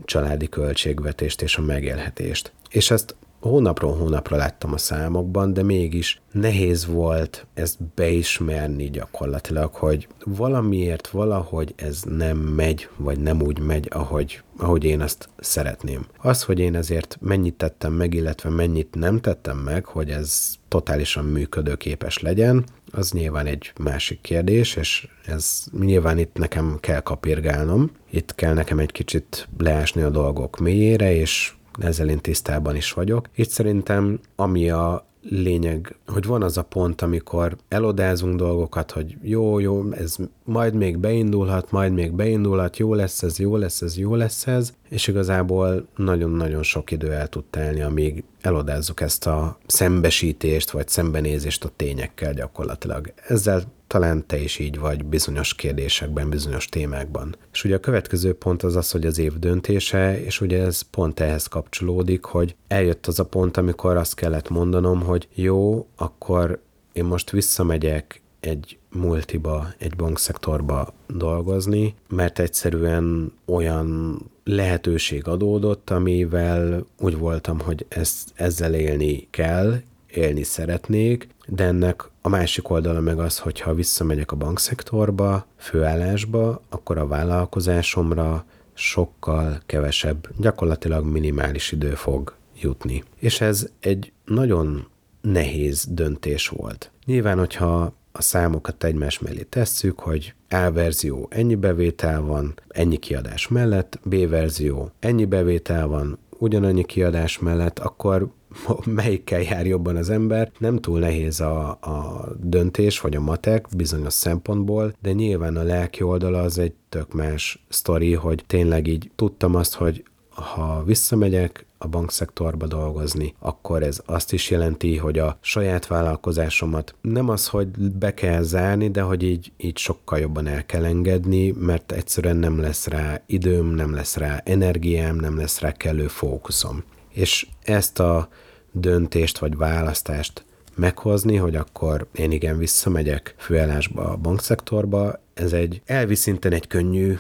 családi 0.06 0.50
költségvetést 0.50 1.42
és 1.42 1.58
a 1.58 1.62
megélhetést. 1.62 2.52
És 2.70 2.92
ezt 2.92 3.16
hónapról 3.44 3.96
hónapra 3.96 4.38
láttam 4.38 4.74
a 4.74 4.78
számokban, 4.78 5.54
de 5.54 5.63
mégis 5.63 6.22
nehéz 6.32 6.86
volt 6.86 7.46
ezt 7.54 7.84
beismerni 7.96 8.89
gyakorlatilag, 8.89 9.74
hogy 9.74 10.08
valamiért 10.24 11.08
valahogy 11.08 11.74
ez 11.76 12.02
nem 12.02 12.38
megy, 12.38 12.89
vagy 12.98 13.20
nem 13.20 13.42
úgy 13.42 13.60
megy, 13.60 13.88
ahogy, 13.92 14.42
ahogy 14.58 14.84
én 14.84 15.02
azt 15.02 15.30
szeretném. 15.38 16.06
Az, 16.18 16.44
hogy 16.44 16.60
én 16.60 16.76
ezért 16.76 17.18
mennyit 17.22 17.54
tettem 17.54 17.94
meg, 17.94 18.13
illetve 18.13 18.50
mennyit 18.50 18.96
nem 18.96 19.20
tettem 19.20 19.58
meg, 19.58 19.86
hogy 19.86 20.10
ez 20.10 20.56
totálisan 20.68 21.26
működőképes 21.26 22.20
legyen, 22.20 22.66
az 22.95 23.12
nyilván 23.12 23.45
egy 23.45 23.73
másik 23.79 24.21
kérdés, 24.21 24.75
és 24.75 25.08
ez 25.25 25.63
nyilván 25.79 26.17
itt 26.17 26.38
nekem 26.38 26.77
kell 26.79 26.99
kapirgálnom. 26.99 27.91
Itt 28.10 28.36
kell 28.36 28.53
nekem 28.53 28.79
egy 28.79 28.91
kicsit 28.91 29.47
leásni 29.58 30.01
a 30.01 30.10
dolgok 30.10 30.58
mélyére, 30.58 31.15
és 31.15 31.53
ezzel 31.79 32.10
én 32.10 32.19
tisztában 32.19 32.75
is 32.75 32.91
vagyok. 32.91 33.29
Itt 33.36 33.49
szerintem 33.49 34.19
ami 34.36 34.69
a 34.69 35.08
lényeg, 35.29 35.95
hogy 36.08 36.25
van 36.25 36.43
az 36.43 36.58
a 36.58 36.63
pont, 36.63 37.01
amikor 37.01 37.58
elodázunk 37.67 38.36
dolgokat, 38.36 38.91
hogy 38.91 39.17
jó, 39.21 39.60
jó, 39.60 39.91
ez 39.91 40.15
majd 40.43 40.73
még 40.73 40.97
beindulhat, 40.97 41.71
majd 41.71 41.93
még 41.93 42.13
beindulhat, 42.13 42.77
jó 42.77 42.93
lesz 42.93 43.23
ez, 43.23 43.39
jó 43.39 43.56
lesz 43.56 43.82
ez, 43.82 43.97
jó 43.97 44.15
lesz 44.15 44.47
ez, 44.47 44.73
és 44.93 45.08
igazából 45.08 45.88
nagyon-nagyon 45.95 46.63
sok 46.63 46.91
idő 46.91 47.12
el 47.12 47.27
tud 47.27 47.43
telni, 47.43 47.82
amíg 47.82 48.23
elodázzuk 48.41 49.01
ezt 49.01 49.27
a 49.27 49.58
szembesítést, 49.65 50.71
vagy 50.71 50.88
szembenézést 50.88 51.63
a 51.63 51.71
tényekkel 51.75 52.34
gyakorlatilag. 52.34 53.13
Ezzel 53.27 53.63
talán 53.88 54.25
te 54.27 54.38
is 54.38 54.60
így 54.60 54.79
vagy 54.79 55.06
bizonyos 55.06 55.56
kérdésekben, 55.56 56.29
bizonyos 56.29 56.65
témákban. 56.65 57.36
És 57.53 57.63
ugye 57.63 57.75
a 57.75 57.79
következő 57.79 58.34
pont 58.34 58.63
az 58.63 58.75
az, 58.75 58.91
hogy 58.91 59.06
az 59.06 59.17
év 59.17 59.39
döntése, 59.39 60.23
és 60.23 60.41
ugye 60.41 60.63
ez 60.63 60.82
pont 60.82 61.19
ehhez 61.19 61.47
kapcsolódik, 61.47 62.23
hogy 62.23 62.56
eljött 62.67 63.08
az 63.08 63.19
a 63.19 63.25
pont, 63.25 63.58
amikor 63.58 63.97
azt 63.97 64.15
kellett 64.15 64.49
mondanom, 64.49 65.01
hogy 65.01 65.27
jó, 65.34 65.88
akkor 65.95 66.60
én 66.91 67.03
most 67.03 67.32
visszamegyek 67.32 68.21
egy 68.39 68.77
multiba, 68.91 69.67
egy 69.77 69.95
bankszektorba 69.95 70.93
dolgozni, 71.08 71.95
mert 72.08 72.39
egyszerűen 72.39 73.34
olyan 73.45 74.17
lehetőség 74.43 75.27
adódott, 75.27 75.89
amivel 75.89 76.86
úgy 76.99 77.17
voltam, 77.17 77.60
hogy 77.60 77.86
ezt, 77.89 78.32
ezzel 78.36 78.73
élni 78.73 79.27
kell, 79.29 79.82
élni 80.08 80.43
szeretnék, 80.43 81.27
de 81.47 81.63
ennek 81.63 82.10
a 82.21 82.29
másik 82.29 82.69
oldala 82.69 82.99
meg 82.99 83.19
az, 83.19 83.39
hogy 83.39 83.60
ha 83.60 83.73
visszamegyek 83.73 84.32
a 84.32 84.36
bankszektorba, 84.36 85.45
főállásba, 85.58 86.62
akkor 86.69 86.97
a 86.97 87.08
vállalkozásomra 87.08 88.45
sokkal 88.73 89.62
kevesebb, 89.65 90.27
gyakorlatilag 90.38 91.06
minimális 91.06 91.71
idő 91.71 91.93
fog 91.93 92.36
jutni. 92.62 93.03
És 93.19 93.41
ez 93.41 93.69
egy 93.79 94.12
nagyon 94.25 94.88
nehéz 95.21 95.86
döntés 95.89 96.47
volt. 96.47 96.91
Nyilván, 97.06 97.38
hogyha 97.38 97.93
a 98.12 98.21
számokat 98.21 98.84
egymás 98.84 99.19
mellé 99.19 99.41
tesszük, 99.41 99.99
hogy 99.99 100.34
A 100.54 100.72
verzió 100.72 101.28
ennyi 101.30 101.56
bevétel 101.56 102.22
van, 102.22 102.54
ennyi 102.68 102.98
kiadás 102.98 103.48
mellett, 103.48 104.00
B 104.04 104.30
verzió 104.30 104.92
ennyi 105.00 105.26
bevétel 105.26 105.88
van, 105.88 106.18
ugyanannyi 106.38 106.84
kiadás 106.86 107.39
mellett, 107.39 107.80
akkor 107.80 108.28
melyikkel 108.86 109.42
jár 109.42 109.66
jobban 109.66 109.96
az 109.96 110.10
ember. 110.10 110.52
Nem 110.58 110.78
túl 110.78 111.00
nehéz 111.00 111.39
a, 111.39 111.70
a 111.70 112.28
döntés, 112.39 113.00
vagy 113.00 113.16
a 113.16 113.22
matek 113.22 113.68
bizonyos 113.78 114.13
szempontból, 114.13 114.94
de 115.02 115.12
nyilván 115.12 115.58
a 115.58 115.63
lelki 115.63 116.04
oldala 116.04 116.42
az 116.42 116.60
egy 116.60 116.74
tök 116.89 117.13
más 117.13 117.66
sztori, 117.70 118.13
hogy 118.13 118.44
tényleg 118.48 118.88
így 118.88 119.12
tudtam 119.16 119.56
azt, 119.56 119.74
hogy 119.74 120.04
ha 120.34 120.84
visszamegyek 120.84 121.65
a 121.78 121.88
bankszektorba 121.88 122.67
dolgozni, 122.67 123.34
akkor 123.39 123.84
ez 123.84 124.02
azt 124.06 124.34
is 124.34 124.50
jelenti, 124.50 124.98
hogy 124.98 125.19
a 125.19 125.38
saját 125.41 125.88
vállalkozásomat 125.88 126.96
nem 127.02 127.30
az, 127.30 127.48
hogy 127.48 127.67
be 127.80 128.13
kell 128.13 128.41
zárni, 128.41 128.89
de 128.89 129.02
hogy 129.02 129.24
így, 129.24 129.52
így 129.58 129.78
sokkal 129.78 130.19
jobban 130.19 130.48
el 130.48 130.65
kell 130.65 130.86
engedni, 130.86 131.52
mert 131.52 131.91
egyszerűen 131.91 132.38
nem 132.38 132.60
lesz 132.60 132.88
rá 132.88 133.22
időm, 133.26 133.67
nem 133.67 133.93
lesz 133.93 134.17
rá 134.17 134.41
energiám, 134.46 135.15
nem 135.15 135.38
lesz 135.38 135.60
rá 135.60 135.72
kellő 135.72 136.08
fókuszom. 136.08 136.84
És 137.10 137.48
ezt 137.63 138.00
a 138.00 138.30
döntést 138.72 139.38
vagy 139.38 139.58
választást 139.58 140.46
meghozni, 140.76 141.36
hogy 141.36 141.56
akkor 141.56 142.08
én 142.15 142.32
igen 142.32 142.58
visszamegyek 142.58 143.36
főállásba 143.38 144.10
a 144.10 144.17
bankszektorba, 144.17 145.22
ez 145.34 145.54
egy 145.54 145.82
elvi 145.86 146.15
szinten 146.15 146.52
egy 146.52 146.67
könnyű 146.67 147.17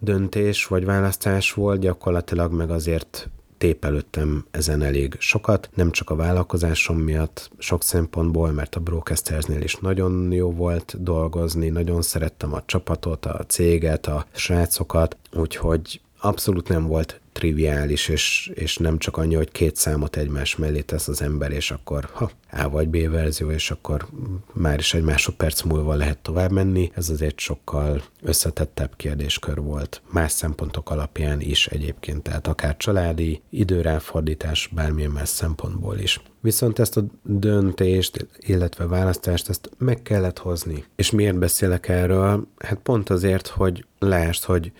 döntés 0.00 0.66
vagy 0.66 0.84
választás 0.84 1.52
volt, 1.52 1.80
gyakorlatilag 1.80 2.52
meg 2.52 2.70
azért 2.70 3.28
tépelődtem 3.58 4.44
ezen 4.50 4.82
elég 4.82 5.16
sokat, 5.18 5.70
nem 5.74 5.90
csak 5.90 6.10
a 6.10 6.16
vállalkozásom 6.16 6.98
miatt, 6.98 7.50
sok 7.58 7.82
szempontból, 7.82 8.50
mert 8.50 8.74
a 8.74 8.80
Broadcastersnél 8.80 9.62
is 9.62 9.76
nagyon 9.76 10.32
jó 10.32 10.52
volt 10.52 11.02
dolgozni, 11.02 11.68
nagyon 11.68 12.02
szerettem 12.02 12.54
a 12.54 12.62
csapatot, 12.66 13.26
a 13.26 13.44
céget, 13.46 14.06
a 14.06 14.26
srácokat, 14.32 15.16
úgyhogy 15.32 16.00
abszolút 16.20 16.68
nem 16.68 16.86
volt 16.86 17.20
triviális, 17.38 18.08
és, 18.08 18.50
és 18.54 18.76
nem 18.76 18.98
csak 18.98 19.16
annyi, 19.16 19.34
hogy 19.34 19.50
két 19.50 19.76
számot 19.76 20.16
egymás 20.16 20.56
mellé 20.56 20.80
tesz 20.80 21.08
az 21.08 21.22
ember, 21.22 21.50
és 21.50 21.70
akkor 21.70 22.08
ha 22.12 22.30
A 22.52 22.68
vagy 22.68 22.88
B 22.88 23.10
verzió, 23.10 23.50
és 23.50 23.70
akkor 23.70 24.06
már 24.52 24.78
is 24.78 24.94
egy 24.94 25.02
másodperc 25.02 25.62
múlva 25.62 25.94
lehet 25.94 26.18
tovább 26.18 26.50
menni. 26.50 26.90
Ez 26.94 27.08
azért 27.10 27.38
sokkal 27.38 28.02
összetettebb 28.22 28.96
kérdéskör 28.96 29.60
volt. 29.60 30.02
Más 30.10 30.32
szempontok 30.32 30.90
alapján 30.90 31.40
is 31.40 31.66
egyébként, 31.66 32.22
tehát 32.22 32.46
akár 32.46 32.76
családi, 32.76 33.42
időráfordítás, 33.50 34.70
bármilyen 34.74 35.10
más 35.10 35.28
szempontból 35.28 35.98
is. 35.98 36.20
Viszont 36.40 36.78
ezt 36.78 36.96
a 36.96 37.04
döntést, 37.22 38.26
illetve 38.38 38.86
választást, 38.86 39.48
ezt 39.48 39.70
meg 39.78 40.02
kellett 40.02 40.38
hozni. 40.38 40.84
És 40.96 41.10
miért 41.10 41.38
beszélek 41.38 41.88
erről? 41.88 42.46
Hát 42.58 42.78
pont 42.78 43.10
azért, 43.10 43.46
hogy 43.46 43.84
lásd, 43.98 44.44
hogy 44.44 44.72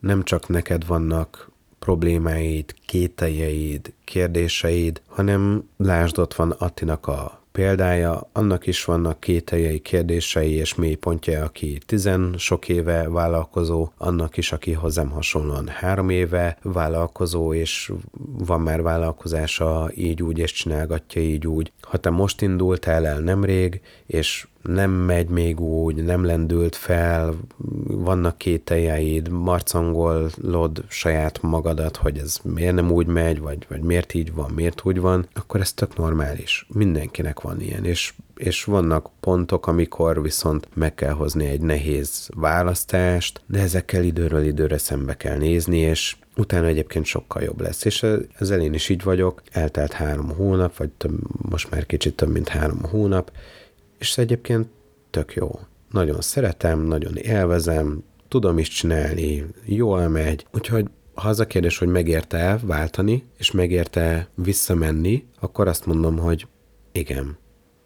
nem 0.00 0.22
csak 0.22 0.48
neked 0.48 0.86
vannak 0.86 1.50
problémáid, 1.78 2.74
kételjeid, 2.86 3.92
kérdéseid, 4.04 5.00
hanem 5.06 5.68
lásd 5.76 6.18
ott 6.18 6.34
van 6.34 6.50
Attinak 6.50 7.06
a 7.06 7.38
példája, 7.52 8.28
annak 8.32 8.66
is 8.66 8.84
vannak 8.84 9.20
kételjei, 9.20 9.78
kérdései 9.78 10.52
és 10.52 10.74
mélypontja, 10.74 11.44
aki 11.44 11.78
tizen 11.86 12.34
sok 12.38 12.68
éve 12.68 13.08
vállalkozó, 13.08 13.88
annak 13.96 14.36
is, 14.36 14.52
aki 14.52 14.72
hozzám 14.72 15.10
hasonlóan 15.10 15.68
három 15.68 16.10
éve 16.10 16.58
vállalkozó, 16.62 17.54
és 17.54 17.92
van 18.38 18.60
már 18.60 18.82
vállalkozása 18.82 19.90
így 19.94 20.22
úgy, 20.22 20.38
és 20.38 20.52
csinálgatja 20.52 21.22
így 21.22 21.46
úgy. 21.46 21.72
Ha 21.80 21.96
te 21.96 22.10
most 22.10 22.42
indultál 22.42 23.06
el 23.06 23.18
nemrég, 23.20 23.80
és 24.06 24.46
nem 24.68 24.90
megy 24.90 25.28
még 25.28 25.60
úgy, 25.60 26.04
nem 26.04 26.24
lendült 26.24 26.76
fel, 26.76 27.34
vannak 27.86 28.38
kételjeid, 28.38 29.28
marcangolod 29.28 30.84
saját 30.88 31.42
magadat, 31.42 31.96
hogy 31.96 32.18
ez 32.18 32.38
miért 32.42 32.74
nem 32.74 32.90
úgy 32.90 33.06
megy, 33.06 33.40
vagy, 33.40 33.66
vagy 33.68 33.80
miért 33.80 34.14
így 34.14 34.34
van, 34.34 34.50
miért 34.50 34.80
úgy 34.84 35.00
van, 35.00 35.28
akkor 35.34 35.60
ez 35.60 35.72
tök 35.72 35.96
normális. 35.96 36.66
Mindenkinek 36.74 37.40
van 37.40 37.60
ilyen, 37.60 37.84
és, 37.84 38.14
és 38.36 38.64
vannak 38.64 39.10
pontok, 39.20 39.66
amikor 39.66 40.22
viszont 40.22 40.68
meg 40.74 40.94
kell 40.94 41.12
hozni 41.12 41.46
egy 41.46 41.60
nehéz 41.60 42.28
választást, 42.34 43.40
de 43.46 43.60
ezekkel 43.60 44.02
időről 44.02 44.42
időre 44.42 44.78
szembe 44.78 45.16
kell 45.16 45.36
nézni, 45.36 45.78
és 45.78 46.16
utána 46.36 46.66
egyébként 46.66 47.04
sokkal 47.04 47.42
jobb 47.42 47.60
lesz. 47.60 47.84
És 47.84 48.06
ezzel 48.38 48.60
én 48.60 48.74
is 48.74 48.88
így 48.88 49.02
vagyok, 49.02 49.42
eltelt 49.52 49.92
három 49.92 50.28
hónap, 50.28 50.76
vagy 50.76 50.88
több, 50.88 51.18
most 51.50 51.70
már 51.70 51.86
kicsit 51.86 52.16
több, 52.16 52.32
mint 52.32 52.48
három 52.48 52.82
hónap, 52.82 53.30
és 53.98 54.18
egyébként 54.18 54.66
tök 55.10 55.34
jó. 55.34 55.60
Nagyon 55.90 56.20
szeretem, 56.20 56.80
nagyon 56.80 57.16
élvezem, 57.16 58.02
tudom 58.28 58.58
is 58.58 58.68
csinálni, 58.68 59.46
jól 59.64 60.08
megy, 60.08 60.46
úgyhogy 60.52 60.86
ha 61.14 61.28
az 61.28 61.40
a 61.40 61.46
kérdés, 61.46 61.78
hogy 61.78 61.88
megérte 61.88 62.58
váltani, 62.62 63.24
és 63.38 63.50
megérte 63.50 64.28
visszamenni, 64.34 65.26
akkor 65.40 65.68
azt 65.68 65.86
mondom, 65.86 66.18
hogy 66.18 66.46
igen, 66.92 67.36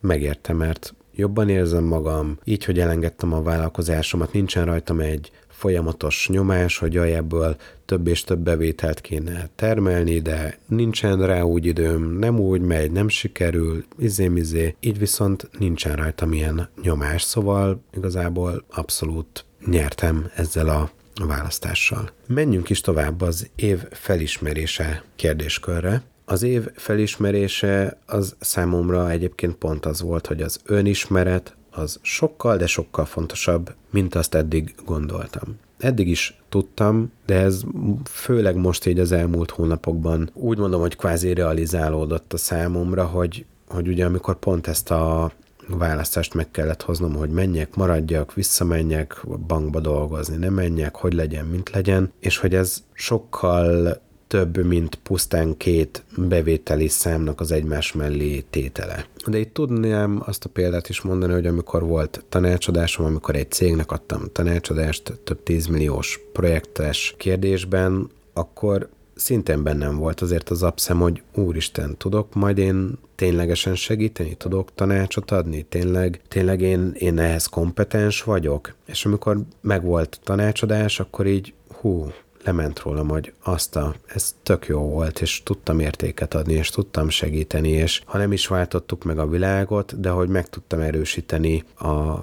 megérte, 0.00 0.52
mert 0.52 0.94
jobban 1.14 1.48
érzem 1.48 1.84
magam, 1.84 2.38
így, 2.44 2.64
hogy 2.64 2.78
elengedtem 2.78 3.32
a 3.32 3.42
vállalkozásomat, 3.42 4.32
nincsen 4.32 4.64
rajtam 4.64 5.00
egy 5.00 5.30
folyamatos 5.62 6.28
nyomás, 6.28 6.78
hogy 6.78 6.92
jaj, 6.92 7.14
ebből 7.14 7.56
több 7.84 8.06
és 8.06 8.24
több 8.24 8.38
bevételt 8.38 9.00
kéne 9.00 9.48
termelni, 9.54 10.20
de 10.20 10.58
nincsen 10.66 11.26
rá 11.26 11.42
úgy 11.42 11.66
időm, 11.66 12.18
nem 12.18 12.38
úgy 12.38 12.60
megy, 12.60 12.90
nem 12.90 13.08
sikerül, 13.08 13.84
izé-mizé, 13.98 14.74
így 14.80 14.98
viszont 14.98 15.50
nincsen 15.58 15.96
rajta 15.96 16.26
milyen 16.26 16.68
nyomás, 16.82 17.22
szóval 17.22 17.82
igazából 17.96 18.64
abszolút 18.70 19.44
nyertem 19.66 20.30
ezzel 20.34 20.68
a 20.68 20.90
választással. 21.26 22.10
Menjünk 22.26 22.70
is 22.70 22.80
tovább 22.80 23.20
az 23.20 23.50
év 23.54 23.78
felismerése 23.90 25.04
kérdéskörre. 25.16 26.02
Az 26.24 26.42
év 26.42 26.68
felismerése 26.74 27.98
az 28.06 28.36
számomra 28.40 29.10
egyébként 29.10 29.54
pont 29.54 29.86
az 29.86 30.02
volt, 30.02 30.26
hogy 30.26 30.42
az 30.42 30.60
önismeret, 30.64 31.56
az 31.72 31.98
sokkal, 32.02 32.56
de 32.56 32.66
sokkal 32.66 33.04
fontosabb, 33.04 33.74
mint 33.90 34.14
azt 34.14 34.34
eddig 34.34 34.74
gondoltam. 34.84 35.58
Eddig 35.78 36.08
is 36.08 36.40
tudtam, 36.48 37.12
de 37.26 37.34
ez 37.34 37.62
főleg 38.04 38.56
most 38.56 38.86
így 38.86 38.98
az 38.98 39.12
elmúlt 39.12 39.50
hónapokban 39.50 40.30
úgy 40.34 40.58
mondom, 40.58 40.80
hogy 40.80 40.96
kvázi 40.96 41.34
realizálódott 41.34 42.32
a 42.32 42.36
számomra, 42.36 43.04
hogy, 43.04 43.44
hogy 43.68 43.88
ugye 43.88 44.04
amikor 44.04 44.38
pont 44.38 44.66
ezt 44.66 44.90
a 44.90 45.32
választást 45.68 46.34
meg 46.34 46.50
kellett 46.50 46.82
hoznom, 46.82 47.14
hogy 47.14 47.30
menjek, 47.30 47.76
maradjak, 47.76 48.34
visszamenjek 48.34 49.26
bankba 49.46 49.80
dolgozni, 49.80 50.36
nem 50.36 50.54
menjek, 50.54 50.96
hogy 50.96 51.12
legyen, 51.12 51.46
mint 51.46 51.70
legyen, 51.70 52.12
és 52.18 52.36
hogy 52.36 52.54
ez 52.54 52.82
sokkal 52.92 54.00
több, 54.32 54.66
mint 54.66 54.94
pusztán 54.94 55.56
két 55.56 56.04
bevételi 56.16 56.88
számnak 56.88 57.40
az 57.40 57.52
egymás 57.52 57.92
mellé 57.92 58.44
tétele. 58.50 59.06
De 59.26 59.38
itt 59.38 59.54
tudnám 59.54 60.22
azt 60.26 60.44
a 60.44 60.48
példát 60.48 60.88
is 60.88 61.00
mondani, 61.00 61.32
hogy 61.32 61.46
amikor 61.46 61.82
volt 61.82 62.24
tanácsadásom, 62.28 63.06
amikor 63.06 63.36
egy 63.36 63.50
cégnek 63.50 63.90
adtam 63.92 64.22
tanácsadást 64.32 65.20
több 65.24 65.42
tízmilliós 65.42 66.20
projektes 66.32 67.14
kérdésben, 67.18 68.10
akkor 68.32 68.88
szintén 69.14 69.62
bennem 69.62 69.96
volt 69.96 70.20
azért 70.20 70.50
az 70.50 70.62
abszem, 70.62 70.98
hogy 70.98 71.22
úristen, 71.34 71.96
tudok 71.96 72.34
majd 72.34 72.58
én 72.58 72.98
ténylegesen 73.14 73.74
segíteni, 73.74 74.34
tudok 74.34 74.74
tanácsot 74.74 75.30
adni, 75.30 75.62
tényleg, 75.62 76.20
tényleg 76.28 76.60
én, 76.60 76.92
én 76.98 77.18
ehhez 77.18 77.46
kompetens 77.46 78.22
vagyok. 78.22 78.74
És 78.86 79.04
amikor 79.04 79.38
megvolt 79.60 80.20
tanácsadás, 80.22 81.00
akkor 81.00 81.26
így 81.26 81.52
hú, 81.80 82.12
lement 82.44 82.80
rólam, 82.80 83.08
hogy 83.08 83.32
azt 83.42 83.76
a, 83.76 83.94
ez 84.06 84.34
tök 84.42 84.66
jó 84.66 84.80
volt, 84.80 85.20
és 85.20 85.42
tudtam 85.42 85.80
értéket 85.80 86.34
adni, 86.34 86.52
és 86.52 86.68
tudtam 86.68 87.08
segíteni, 87.08 87.68
és 87.68 88.02
ha 88.04 88.18
nem 88.18 88.32
is 88.32 88.46
váltottuk 88.46 89.04
meg 89.04 89.18
a 89.18 89.28
világot, 89.28 90.00
de 90.00 90.08
hogy 90.08 90.28
meg 90.28 90.48
tudtam 90.48 90.80
erősíteni 90.80 91.64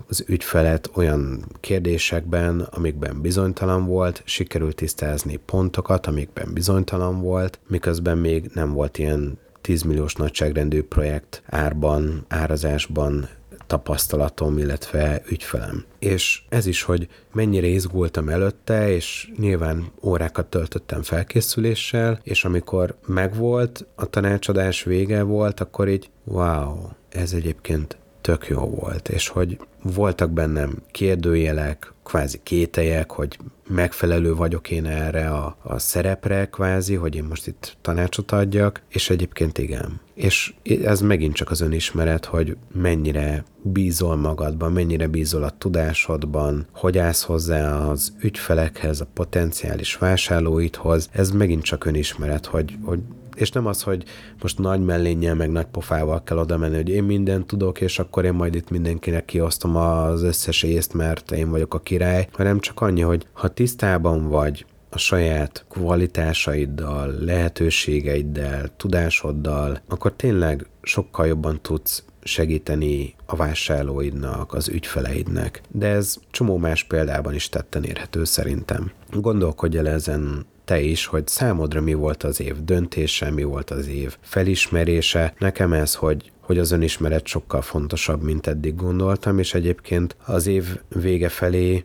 az 0.08 0.24
ügyfelet 0.28 0.90
olyan 0.94 1.46
kérdésekben, 1.60 2.60
amikben 2.60 3.22
bizonytalan 3.22 3.86
volt, 3.86 4.22
sikerült 4.26 4.76
tisztázni 4.76 5.36
pontokat, 5.36 6.08
amikben 6.08 6.54
bizonytalan 6.54 7.22
volt, 7.22 7.60
miközben 7.68 8.18
még 8.18 8.52
nem 8.54 8.74
volt 8.74 8.98
ilyen 8.98 9.38
10 9.62 9.82
milliós 9.82 10.14
nagyságrendű 10.14 10.84
projekt 10.84 11.42
árban, 11.46 12.26
árazásban 12.28 13.30
tapasztalatom, 13.70 14.58
illetve 14.58 15.22
ügyfelem. 15.30 15.86
És 16.00 16.42
ez 16.50 16.66
is, 16.66 16.82
hogy 16.82 17.08
mennyire 17.34 17.68
izgultam 17.68 18.30
előtte, 18.30 18.92
és 18.92 19.32
nyilván 19.38 19.92
órákat 20.04 20.46
töltöttem 20.46 21.02
felkészüléssel, 21.02 22.20
és 22.24 22.46
amikor 22.46 22.96
megvolt, 23.08 23.86
a 23.96 24.06
tanácsadás 24.06 24.84
vége 24.84 25.22
volt, 25.22 25.60
akkor 25.60 25.88
így 25.88 26.10
wow, 26.24 26.76
ez 27.10 27.34
egyébként 27.34 27.98
tök 28.22 28.48
jó 28.48 28.60
volt, 28.60 29.10
és 29.10 29.28
hogy 29.28 29.58
voltak 29.84 30.32
bennem 30.32 30.78
kérdőjelek, 30.92 31.94
kvázi 32.10 32.40
kételyek, 32.44 33.12
hogy 33.12 33.38
megfelelő 33.68 34.36
vagyok 34.36 34.72
én 34.72 34.86
erre 34.86 35.30
a, 35.30 35.58
a 35.64 35.80
szerepre, 35.80 36.46
kvázi, 36.46 36.96
hogy 36.96 37.16
én 37.16 37.24
most 37.24 37.48
itt 37.48 37.78
tanácsot 37.82 38.32
adjak, 38.32 38.82
és 38.90 39.10
egyébként 39.10 39.58
igen. 39.58 40.00
És 40.14 40.54
ez 40.84 41.02
megint 41.02 41.34
csak 41.34 41.52
az 41.52 41.62
önismeret, 41.62 42.26
hogy 42.26 42.58
mennyire 42.74 43.44
bízol 43.62 44.16
magadban, 44.16 44.72
mennyire 44.72 45.08
bízol 45.08 45.44
a 45.44 45.58
tudásodban, 45.58 46.68
hogy 46.72 46.98
állsz 46.98 47.24
hozzá 47.24 47.88
az 47.90 48.14
ügyfelekhez, 48.22 49.02
a 49.02 49.08
potenciális 49.14 49.96
vásárlóidhoz, 49.96 51.10
ez 51.12 51.32
megint 51.32 51.64
csak 51.64 51.86
önismeret, 51.86 52.46
hogy, 52.46 52.78
hogy 52.84 53.00
és 53.40 53.52
nem 53.52 53.66
az, 53.66 53.82
hogy 53.82 54.04
most 54.42 54.58
nagy 54.58 54.82
mellénnyel, 54.82 55.36
meg 55.36 55.52
nagy 55.52 55.66
pofával 55.66 56.24
kell 56.24 56.38
oda 56.38 56.58
menni, 56.58 56.76
hogy 56.76 56.90
én 56.90 57.04
mindent 57.04 57.48
tudok, 57.48 57.82
és 57.82 58.00
akkor 58.00 58.26
én 58.26 58.34
majd 58.34 58.56
itt 58.56 58.70
mindenkinek 58.70 59.26
kiosztom 59.26 59.76
az 59.76 60.24
összes 60.24 60.64
észt, 60.64 60.94
mert 60.94 61.32
én 61.32 61.50
vagyok 61.50 61.74
a 61.74 61.80
király, 61.80 62.28
hanem 62.32 62.60
csak 62.60 62.82
annyi, 62.82 63.02
hogy 63.02 63.28
ha 63.34 63.48
tisztában 63.48 64.28
vagy 64.28 64.66
a 64.90 64.98
saját 64.98 65.66
kvalitásaiddal, 65.70 67.16
lehetőségeiddel, 67.20 68.70
tudásoddal, 68.78 69.82
akkor 69.88 70.14
tényleg 70.14 70.66
sokkal 70.82 71.28
jobban 71.28 71.62
tudsz 71.62 72.04
segíteni 72.24 73.16
a 73.26 73.36
vásárlóidnak, 73.36 74.54
az 74.54 74.70
ügyfeleidnek. 74.70 75.62
De 75.72 75.88
ez 75.88 76.16
csomó 76.32 76.58
más 76.58 76.84
példában 76.84 77.34
is 77.34 77.50
tetten 77.50 77.84
érhető 77.84 78.24
szerintem. 78.24 78.92
Gondolkodj 79.12 79.78
el 79.78 79.88
ezen 79.88 80.46
te 80.70 80.82
is, 80.82 81.06
hogy 81.06 81.28
számodra 81.28 81.82
mi 81.82 81.94
volt 81.94 82.24
az 82.24 82.42
év 82.42 82.64
döntése, 82.64 83.32
mi 83.32 83.44
volt 83.44 83.70
az 83.70 83.88
év 83.88 84.18
felismerése. 84.22 85.34
Nekem 85.40 85.74
ez, 85.74 85.96
hogy 85.96 86.32
hogy 86.40 86.58
az 86.58 86.72
önismeret 86.72 87.28
sokkal 87.28 87.62
fontosabb, 87.62 88.24
mint 88.24 88.48
eddig 88.48 88.76
gondoltam, 88.76 89.40
és 89.40 89.54
egyébként 89.54 90.16
az 90.26 90.48
év 90.48 90.80
vége 90.90 91.30
felé 91.30 91.84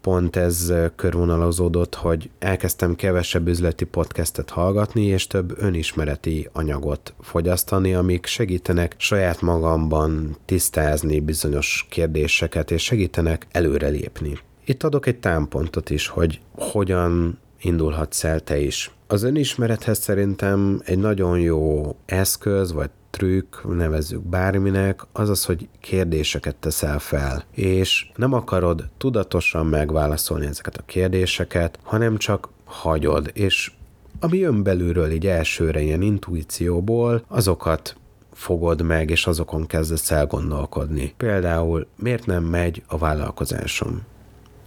pont 0.00 0.36
ez 0.36 0.72
körvonalazódott, 0.96 1.94
hogy 1.94 2.30
elkezdtem 2.38 2.94
kevesebb 2.94 3.48
üzleti 3.48 3.84
podcastet 3.84 4.50
hallgatni, 4.50 5.04
és 5.04 5.26
több 5.26 5.54
önismereti 5.58 6.48
anyagot 6.52 7.14
fogyasztani, 7.20 7.94
amik 7.94 8.26
segítenek 8.26 8.94
saját 8.98 9.40
magamban 9.40 10.36
tisztázni 10.44 11.20
bizonyos 11.20 11.86
kérdéseket, 11.90 12.70
és 12.70 12.82
segítenek 12.82 13.46
előrelépni. 13.50 14.38
Itt 14.64 14.82
adok 14.82 15.06
egy 15.06 15.18
támpontot 15.18 15.90
is, 15.90 16.08
hogy 16.08 16.40
hogyan 16.54 17.38
indulhatsz 17.60 18.24
el 18.24 18.40
te 18.40 18.58
is. 18.58 18.90
Az 19.06 19.22
önismerethez 19.22 19.98
szerintem 19.98 20.80
egy 20.84 20.98
nagyon 20.98 21.40
jó 21.40 21.96
eszköz, 22.06 22.72
vagy 22.72 22.90
trükk, 23.10 23.56
nevezzük 23.74 24.22
bárminek, 24.22 25.02
az 25.12 25.28
az, 25.28 25.44
hogy 25.44 25.68
kérdéseket 25.80 26.56
teszel 26.56 26.98
fel, 26.98 27.44
és 27.50 28.10
nem 28.16 28.32
akarod 28.32 28.88
tudatosan 28.98 29.66
megválaszolni 29.66 30.46
ezeket 30.46 30.76
a 30.76 30.82
kérdéseket, 30.86 31.78
hanem 31.82 32.16
csak 32.16 32.48
hagyod, 32.64 33.30
és 33.32 33.72
ami 34.20 34.38
jön 34.38 34.62
belülről 34.62 35.10
így 35.10 35.26
elsőre 35.26 35.80
ilyen 35.80 36.02
intuícióból, 36.02 37.24
azokat 37.28 37.96
fogod 38.32 38.82
meg, 38.82 39.10
és 39.10 39.26
azokon 39.26 39.66
kezdesz 39.66 40.10
elgondolkodni. 40.10 41.14
Például, 41.16 41.86
miért 41.96 42.26
nem 42.26 42.44
megy 42.44 42.82
a 42.86 42.98
vállalkozásom? 42.98 44.02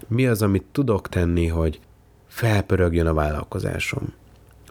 Mi 0.08 0.28
az, 0.28 0.42
amit 0.42 0.66
tudok 0.72 1.10
tenni, 1.10 1.48
hogy 1.48 1.80
felpörögjön 2.30 3.08
a 3.08 3.14
vállalkozásom? 3.14 4.14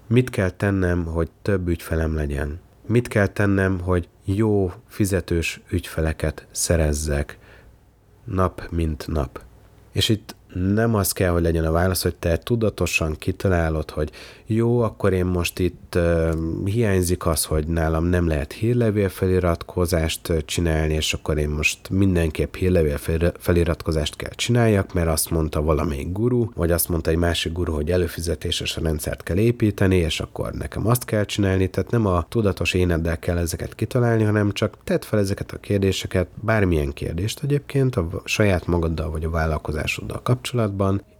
Mit 0.06 0.30
kell 0.30 0.50
tennem, 0.50 1.04
hogy 1.04 1.30
több 1.42 1.68
ügyfelem 1.68 2.14
legyen? 2.14 2.60
Mit 2.86 3.08
kell 3.08 3.26
tennem, 3.26 3.80
hogy 3.80 4.08
jó 4.24 4.72
fizetős 4.86 5.60
ügyfeleket 5.70 6.46
szerezzek 6.50 7.38
nap 8.24 8.68
mint 8.70 9.06
nap? 9.06 9.40
És 9.92 10.08
itt 10.08 10.36
nem 10.54 10.94
az 10.94 11.12
kell, 11.12 11.30
hogy 11.30 11.42
legyen 11.42 11.64
a 11.64 11.70
válasz, 11.70 12.02
hogy 12.02 12.14
te 12.14 12.38
tudatosan 12.38 13.16
kitalálod, 13.18 13.90
hogy 13.90 14.10
jó, 14.46 14.80
akkor 14.80 15.12
én 15.12 15.24
most 15.24 15.58
itt 15.58 15.94
uh, 15.96 16.30
hiányzik 16.64 17.26
az, 17.26 17.44
hogy 17.44 17.66
nálam 17.66 18.04
nem 18.04 18.26
lehet 18.28 18.52
hírlevél 18.52 19.08
feliratkozást 19.08 20.32
csinálni, 20.44 20.94
és 20.94 21.12
akkor 21.12 21.38
én 21.38 21.48
most 21.48 21.88
mindenképp 21.90 22.54
hírlevél 22.54 22.98
feliratkozást 23.38 24.16
kell 24.16 24.30
csináljak, 24.30 24.92
mert 24.92 25.08
azt 25.08 25.30
mondta 25.30 25.62
valamelyik 25.62 26.12
guru, 26.12 26.46
vagy 26.54 26.70
azt 26.70 26.88
mondta 26.88 27.10
egy 27.10 27.16
másik 27.16 27.52
guru, 27.52 27.72
hogy 27.72 27.90
előfizetéses 27.90 28.76
rendszert 28.76 29.22
kell 29.22 29.36
építeni, 29.36 29.96
és 29.96 30.20
akkor 30.20 30.52
nekem 30.52 30.86
azt 30.86 31.04
kell 31.04 31.24
csinálni, 31.24 31.70
tehát 31.70 31.90
nem 31.90 32.06
a 32.06 32.26
tudatos 32.28 32.74
éneddel 32.74 33.18
kell 33.18 33.38
ezeket 33.38 33.74
kitalálni, 33.74 34.22
hanem 34.22 34.52
csak 34.52 34.76
tedd 34.84 35.02
fel 35.02 35.18
ezeket 35.18 35.52
a 35.52 35.58
kérdéseket, 35.58 36.28
bármilyen 36.34 36.92
kérdést 36.92 37.42
egyébként 37.42 37.96
a 37.96 38.08
saját 38.24 38.66
magaddal 38.66 39.10
vagy 39.10 39.24
a 39.24 39.30
vállalkozásoddal 39.30 40.20
kapcsolatban, 40.22 40.36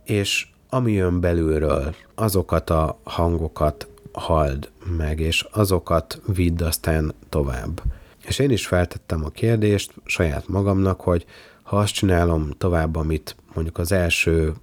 és 0.04 0.46
ami 0.70 0.92
jön 0.92 1.20
belülről, 1.20 1.94
azokat 2.14 2.70
a 2.70 2.98
hangokat 3.02 3.88
hald 4.12 4.70
meg, 4.96 5.20
és 5.20 5.46
azokat 5.50 6.20
vidd 6.26 6.62
aztán 6.62 7.14
tovább. 7.28 7.82
És 8.26 8.38
én 8.38 8.50
is 8.50 8.66
feltettem 8.66 9.24
a 9.24 9.28
kérdést 9.28 9.94
saját 10.04 10.48
magamnak, 10.48 11.00
hogy 11.00 11.24
ha 11.62 11.78
azt 11.78 11.92
csinálom 11.92 12.50
tovább, 12.50 12.96
amit 12.96 13.36
mondjuk 13.54 13.78
az 13.78 13.92
első 13.92 14.54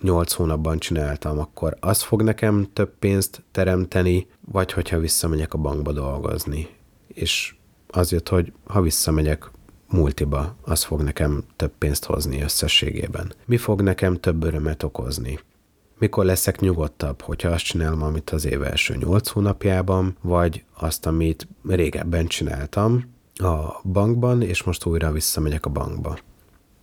nyolc 0.00 0.32
hónapban 0.32 0.78
csináltam, 0.78 1.38
akkor 1.38 1.76
az 1.80 2.02
fog 2.02 2.22
nekem 2.22 2.68
több 2.72 2.92
pénzt 2.98 3.42
teremteni, 3.50 4.26
vagy 4.40 4.72
hogyha 4.72 4.98
visszamegyek 4.98 5.54
a 5.54 5.58
bankba 5.58 5.92
dolgozni. 5.92 6.68
És 7.08 7.54
az 7.86 8.12
jött, 8.12 8.28
hogy 8.28 8.52
ha 8.66 8.80
visszamegyek 8.80 9.50
multiba, 9.90 10.56
az 10.62 10.84
fog 10.84 11.02
nekem 11.02 11.44
több 11.56 11.72
pénzt 11.78 12.04
hozni 12.04 12.42
összességében. 12.42 13.32
Mi 13.44 13.56
fog 13.56 13.82
nekem 13.82 14.20
több 14.20 14.44
örömet 14.44 14.82
okozni? 14.82 15.38
Mikor 15.98 16.24
leszek 16.24 16.60
nyugodtabb, 16.60 17.20
hogyha 17.20 17.48
azt 17.48 17.64
csinálom, 17.64 18.02
amit 18.02 18.30
az 18.30 18.44
év 18.44 18.62
első 18.62 18.96
nyolc 18.96 19.28
hónapjában, 19.28 20.16
vagy 20.20 20.64
azt, 20.74 21.06
amit 21.06 21.48
régebben 21.68 22.26
csináltam 22.26 23.04
a 23.34 23.80
bankban, 23.84 24.42
és 24.42 24.62
most 24.62 24.84
újra 24.84 25.12
visszamegyek 25.12 25.66
a 25.66 25.70
bankba. 25.70 26.18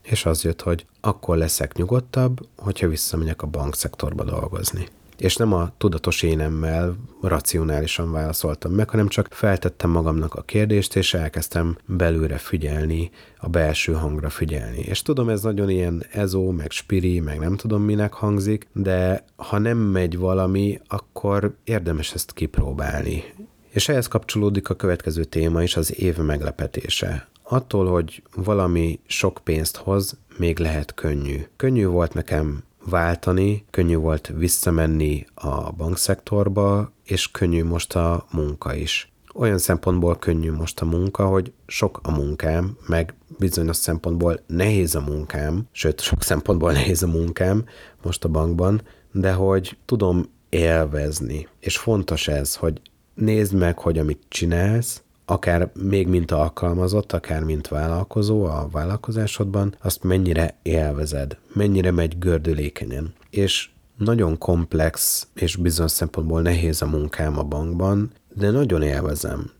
És 0.02 0.26
az 0.26 0.44
jött, 0.44 0.62
hogy 0.62 0.86
akkor 1.02 1.38
leszek 1.38 1.74
nyugodtabb, 1.74 2.48
hogyha 2.56 2.88
visszamegyek 2.88 3.42
a 3.42 3.48
bankszektorba 3.48 4.24
dolgozni 4.24 4.88
és 5.18 5.36
nem 5.36 5.54
a 5.54 5.72
tudatos 5.78 6.22
énemmel 6.22 6.96
racionálisan 7.22 8.12
válaszoltam 8.12 8.72
meg, 8.72 8.90
hanem 8.90 9.08
csak 9.08 9.28
feltettem 9.32 9.90
magamnak 9.90 10.34
a 10.34 10.42
kérdést, 10.42 10.96
és 10.96 11.14
elkezdtem 11.14 11.78
belőle 11.86 12.38
figyelni, 12.38 13.10
a 13.38 13.50
belső 13.50 13.94
hangra 13.94 14.30
figyelni. 14.30 14.80
És 14.80 15.02
tudom, 15.02 15.30
ez 15.30 15.42
nagyon 15.42 15.70
ilyen 15.70 16.06
ezó, 16.12 16.52
meg 16.52 16.72
spiri, 16.72 17.20
meg 17.20 17.40
nem 17.40 17.56
tudom 17.56 17.82
minek 17.82 18.14
hangzik, 18.14 18.68
de 18.74 19.26
ha 19.36 19.58
nem 19.58 19.78
megy 19.78 20.18
valami, 20.18 20.80
akkor 20.88 21.56
érdemes 21.64 22.14
ezt 22.14 22.34
kipróbálni. 22.34 23.24
És 23.70 23.90
ehhez 23.90 24.08
kapcsolódik 24.08 24.70
a 24.70 24.76
következő 24.76 25.24
téma 25.24 25.64
is, 25.64 25.76
az 25.76 26.00
év 26.00 26.18
meglepetése. 26.18 27.28
Attól, 27.44 27.86
hogy 27.86 28.24
valami 28.36 29.00
sok 29.06 29.40
pénzt 29.44 29.78
hoz, 29.78 30.18
még 30.38 30.60
lehet 30.60 30.94
könnyű. 30.94 31.46
Könnyű 31.56 31.86
volt 31.86 32.14
nekem 32.14 32.64
váltani, 32.90 33.66
könnyű 33.70 33.96
volt 33.96 34.34
visszamenni 34.36 35.26
a 35.34 35.72
bankszektorba, 35.72 36.92
és 37.04 37.32
könnyű 37.32 37.64
most 37.64 37.96
a 37.96 38.26
munka 38.32 38.74
is. 38.74 39.12
Olyan 39.34 39.58
szempontból 39.58 40.18
könnyű 40.18 40.52
most 40.52 40.82
a 40.82 40.86
munka, 40.86 41.26
hogy 41.26 41.54
sok 41.68 42.00
a 42.04 42.12
munkám, 42.12 42.78
meg 42.88 43.14
bizonyos 43.38 43.76
szempontból 43.76 44.40
nehéz 44.48 44.96
a 44.96 45.02
munkám, 45.02 45.68
sőt, 45.72 46.02
sok 46.02 46.24
szempontból 46.24 46.72
nehéz 46.72 47.04
a 47.04 47.08
munkám 47.08 47.66
most 48.04 48.24
a 48.24 48.30
bankban, 48.30 48.82
de 49.12 49.34
hogy 49.34 49.78
tudom 49.86 50.30
élvezni. 50.50 51.48
És 51.60 51.78
fontos 51.78 52.28
ez, 52.28 52.56
hogy 52.56 52.82
nézd 53.14 53.54
meg, 53.54 53.78
hogy 53.78 53.98
amit 53.98 54.22
csinálsz, 54.28 55.02
akár 55.30 55.72
még 55.74 56.08
mint 56.08 56.32
alkalmazott, 56.32 57.14
akár 57.14 57.44
mint 57.44 57.68
vállalkozó 57.68 58.46
a 58.46 58.68
vállalkozásodban, 58.72 59.76
azt 59.82 60.04
mennyire 60.04 60.56
élvezed, 60.62 61.38
mennyire 61.54 61.92
megy 61.92 62.20
gördülékenyen. 62.20 63.14
És 63.30 63.70
nagyon 63.98 64.38
komplex 64.38 65.28
és 65.34 65.56
bizonyos 65.56 65.92
szempontból 65.92 66.42
nehéz 66.42 66.82
a 66.82 66.86
munkám 66.86 67.40
a 67.40 67.44
bankban, 67.44 68.12
de 68.34 68.50
nagyon 68.50 68.82
élvezem 68.82 69.52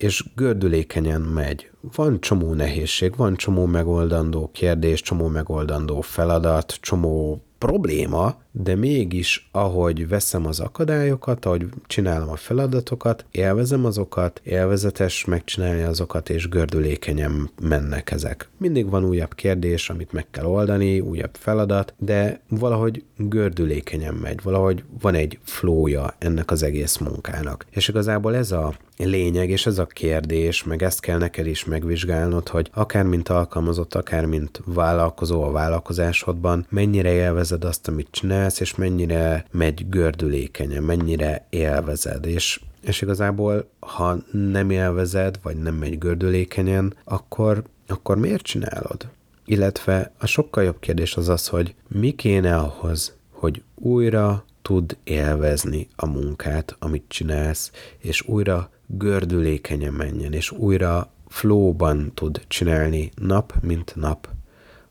és 0.00 0.24
gördülékenyen 0.34 1.20
megy. 1.20 1.70
Van 1.94 2.20
csomó 2.20 2.54
nehézség, 2.54 3.16
van 3.16 3.36
csomó 3.36 3.66
megoldandó 3.66 4.50
kérdés, 4.52 5.00
csomó 5.02 5.26
megoldandó 5.28 6.00
feladat, 6.00 6.78
csomó 6.80 7.44
probléma, 7.58 8.42
de 8.52 8.74
mégis, 8.74 9.48
ahogy 9.52 10.08
veszem 10.08 10.46
az 10.46 10.60
akadályokat, 10.60 11.44
ahogy 11.44 11.66
csinálom 11.86 12.28
a 12.28 12.36
feladatokat, 12.36 13.24
élvezem 13.30 13.84
azokat, 13.84 14.40
élvezetes 14.44 15.24
megcsinálni 15.24 15.82
azokat, 15.82 16.30
és 16.30 16.48
gördülékenyen 16.48 17.50
mennek 17.62 18.10
ezek. 18.10 18.48
Mindig 18.56 18.90
van 18.90 19.04
újabb 19.04 19.34
kérdés, 19.34 19.90
amit 19.90 20.12
meg 20.12 20.26
kell 20.30 20.44
oldani, 20.44 21.00
újabb 21.00 21.34
feladat, 21.38 21.94
de 21.98 22.40
valahogy 22.48 23.04
gördülékenyen 23.16 24.14
megy, 24.14 24.42
valahogy 24.42 24.84
van 25.00 25.14
egy 25.14 25.38
flója 25.42 26.14
ennek 26.18 26.50
az 26.50 26.62
egész 26.62 26.96
munkának. 26.96 27.66
És 27.70 27.88
igazából 27.88 28.36
ez 28.36 28.52
a 28.52 28.74
lényeg, 28.96 29.50
és 29.50 29.66
ez 29.66 29.78
a 29.78 29.86
kérdés, 29.86 30.64
meg 30.64 30.82
ezt 30.82 31.00
kell 31.00 31.18
neked 31.18 31.46
is 31.46 31.64
megvizsgálnod, 31.64 32.48
hogy 32.48 32.70
akár 32.74 33.04
mint 33.04 33.28
alkalmazott, 33.28 33.94
akár 33.94 34.26
mint 34.26 34.60
vállalkozó 34.64 35.42
a 35.42 35.50
vállalkozásodban, 35.50 36.66
mennyire 36.68 37.12
élvezed 37.12 37.64
azt, 37.64 37.88
amit 37.88 38.08
csinálsz, 38.40 38.60
és 38.60 38.74
mennyire 38.74 39.44
megy 39.50 39.88
gördülékenyen, 39.88 40.82
mennyire 40.82 41.46
élvezed, 41.50 42.26
és 42.26 42.60
és 42.80 43.02
igazából, 43.02 43.70
ha 43.80 44.16
nem 44.32 44.70
élvezed, 44.70 45.38
vagy 45.42 45.56
nem 45.56 45.74
megy 45.74 45.98
gördülékenyen, 45.98 46.94
akkor, 47.04 47.62
akkor 47.86 48.18
miért 48.18 48.42
csinálod? 48.42 49.08
Illetve 49.44 50.12
a 50.18 50.26
sokkal 50.26 50.64
jobb 50.64 50.78
kérdés 50.78 51.16
az 51.16 51.28
az, 51.28 51.46
hogy 51.48 51.74
mi 51.88 52.10
kéne 52.10 52.56
ahhoz, 52.56 53.16
hogy 53.30 53.62
újra 53.74 54.44
tud 54.62 54.96
élvezni 55.04 55.88
a 55.96 56.06
munkát, 56.06 56.76
amit 56.78 57.04
csinálsz, 57.08 57.70
és 57.98 58.22
újra 58.26 58.70
gördülékenyen 58.86 59.92
menjen, 59.92 60.32
és 60.32 60.50
újra 60.50 61.10
flóban 61.28 62.12
tud 62.14 62.40
csinálni 62.48 63.10
nap, 63.14 63.52
mint 63.62 63.96
nap 63.96 64.28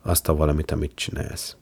azt 0.01 0.29
a 0.29 0.35
valamit, 0.35 0.71
amit 0.71 0.95
csinálsz. 0.95 1.55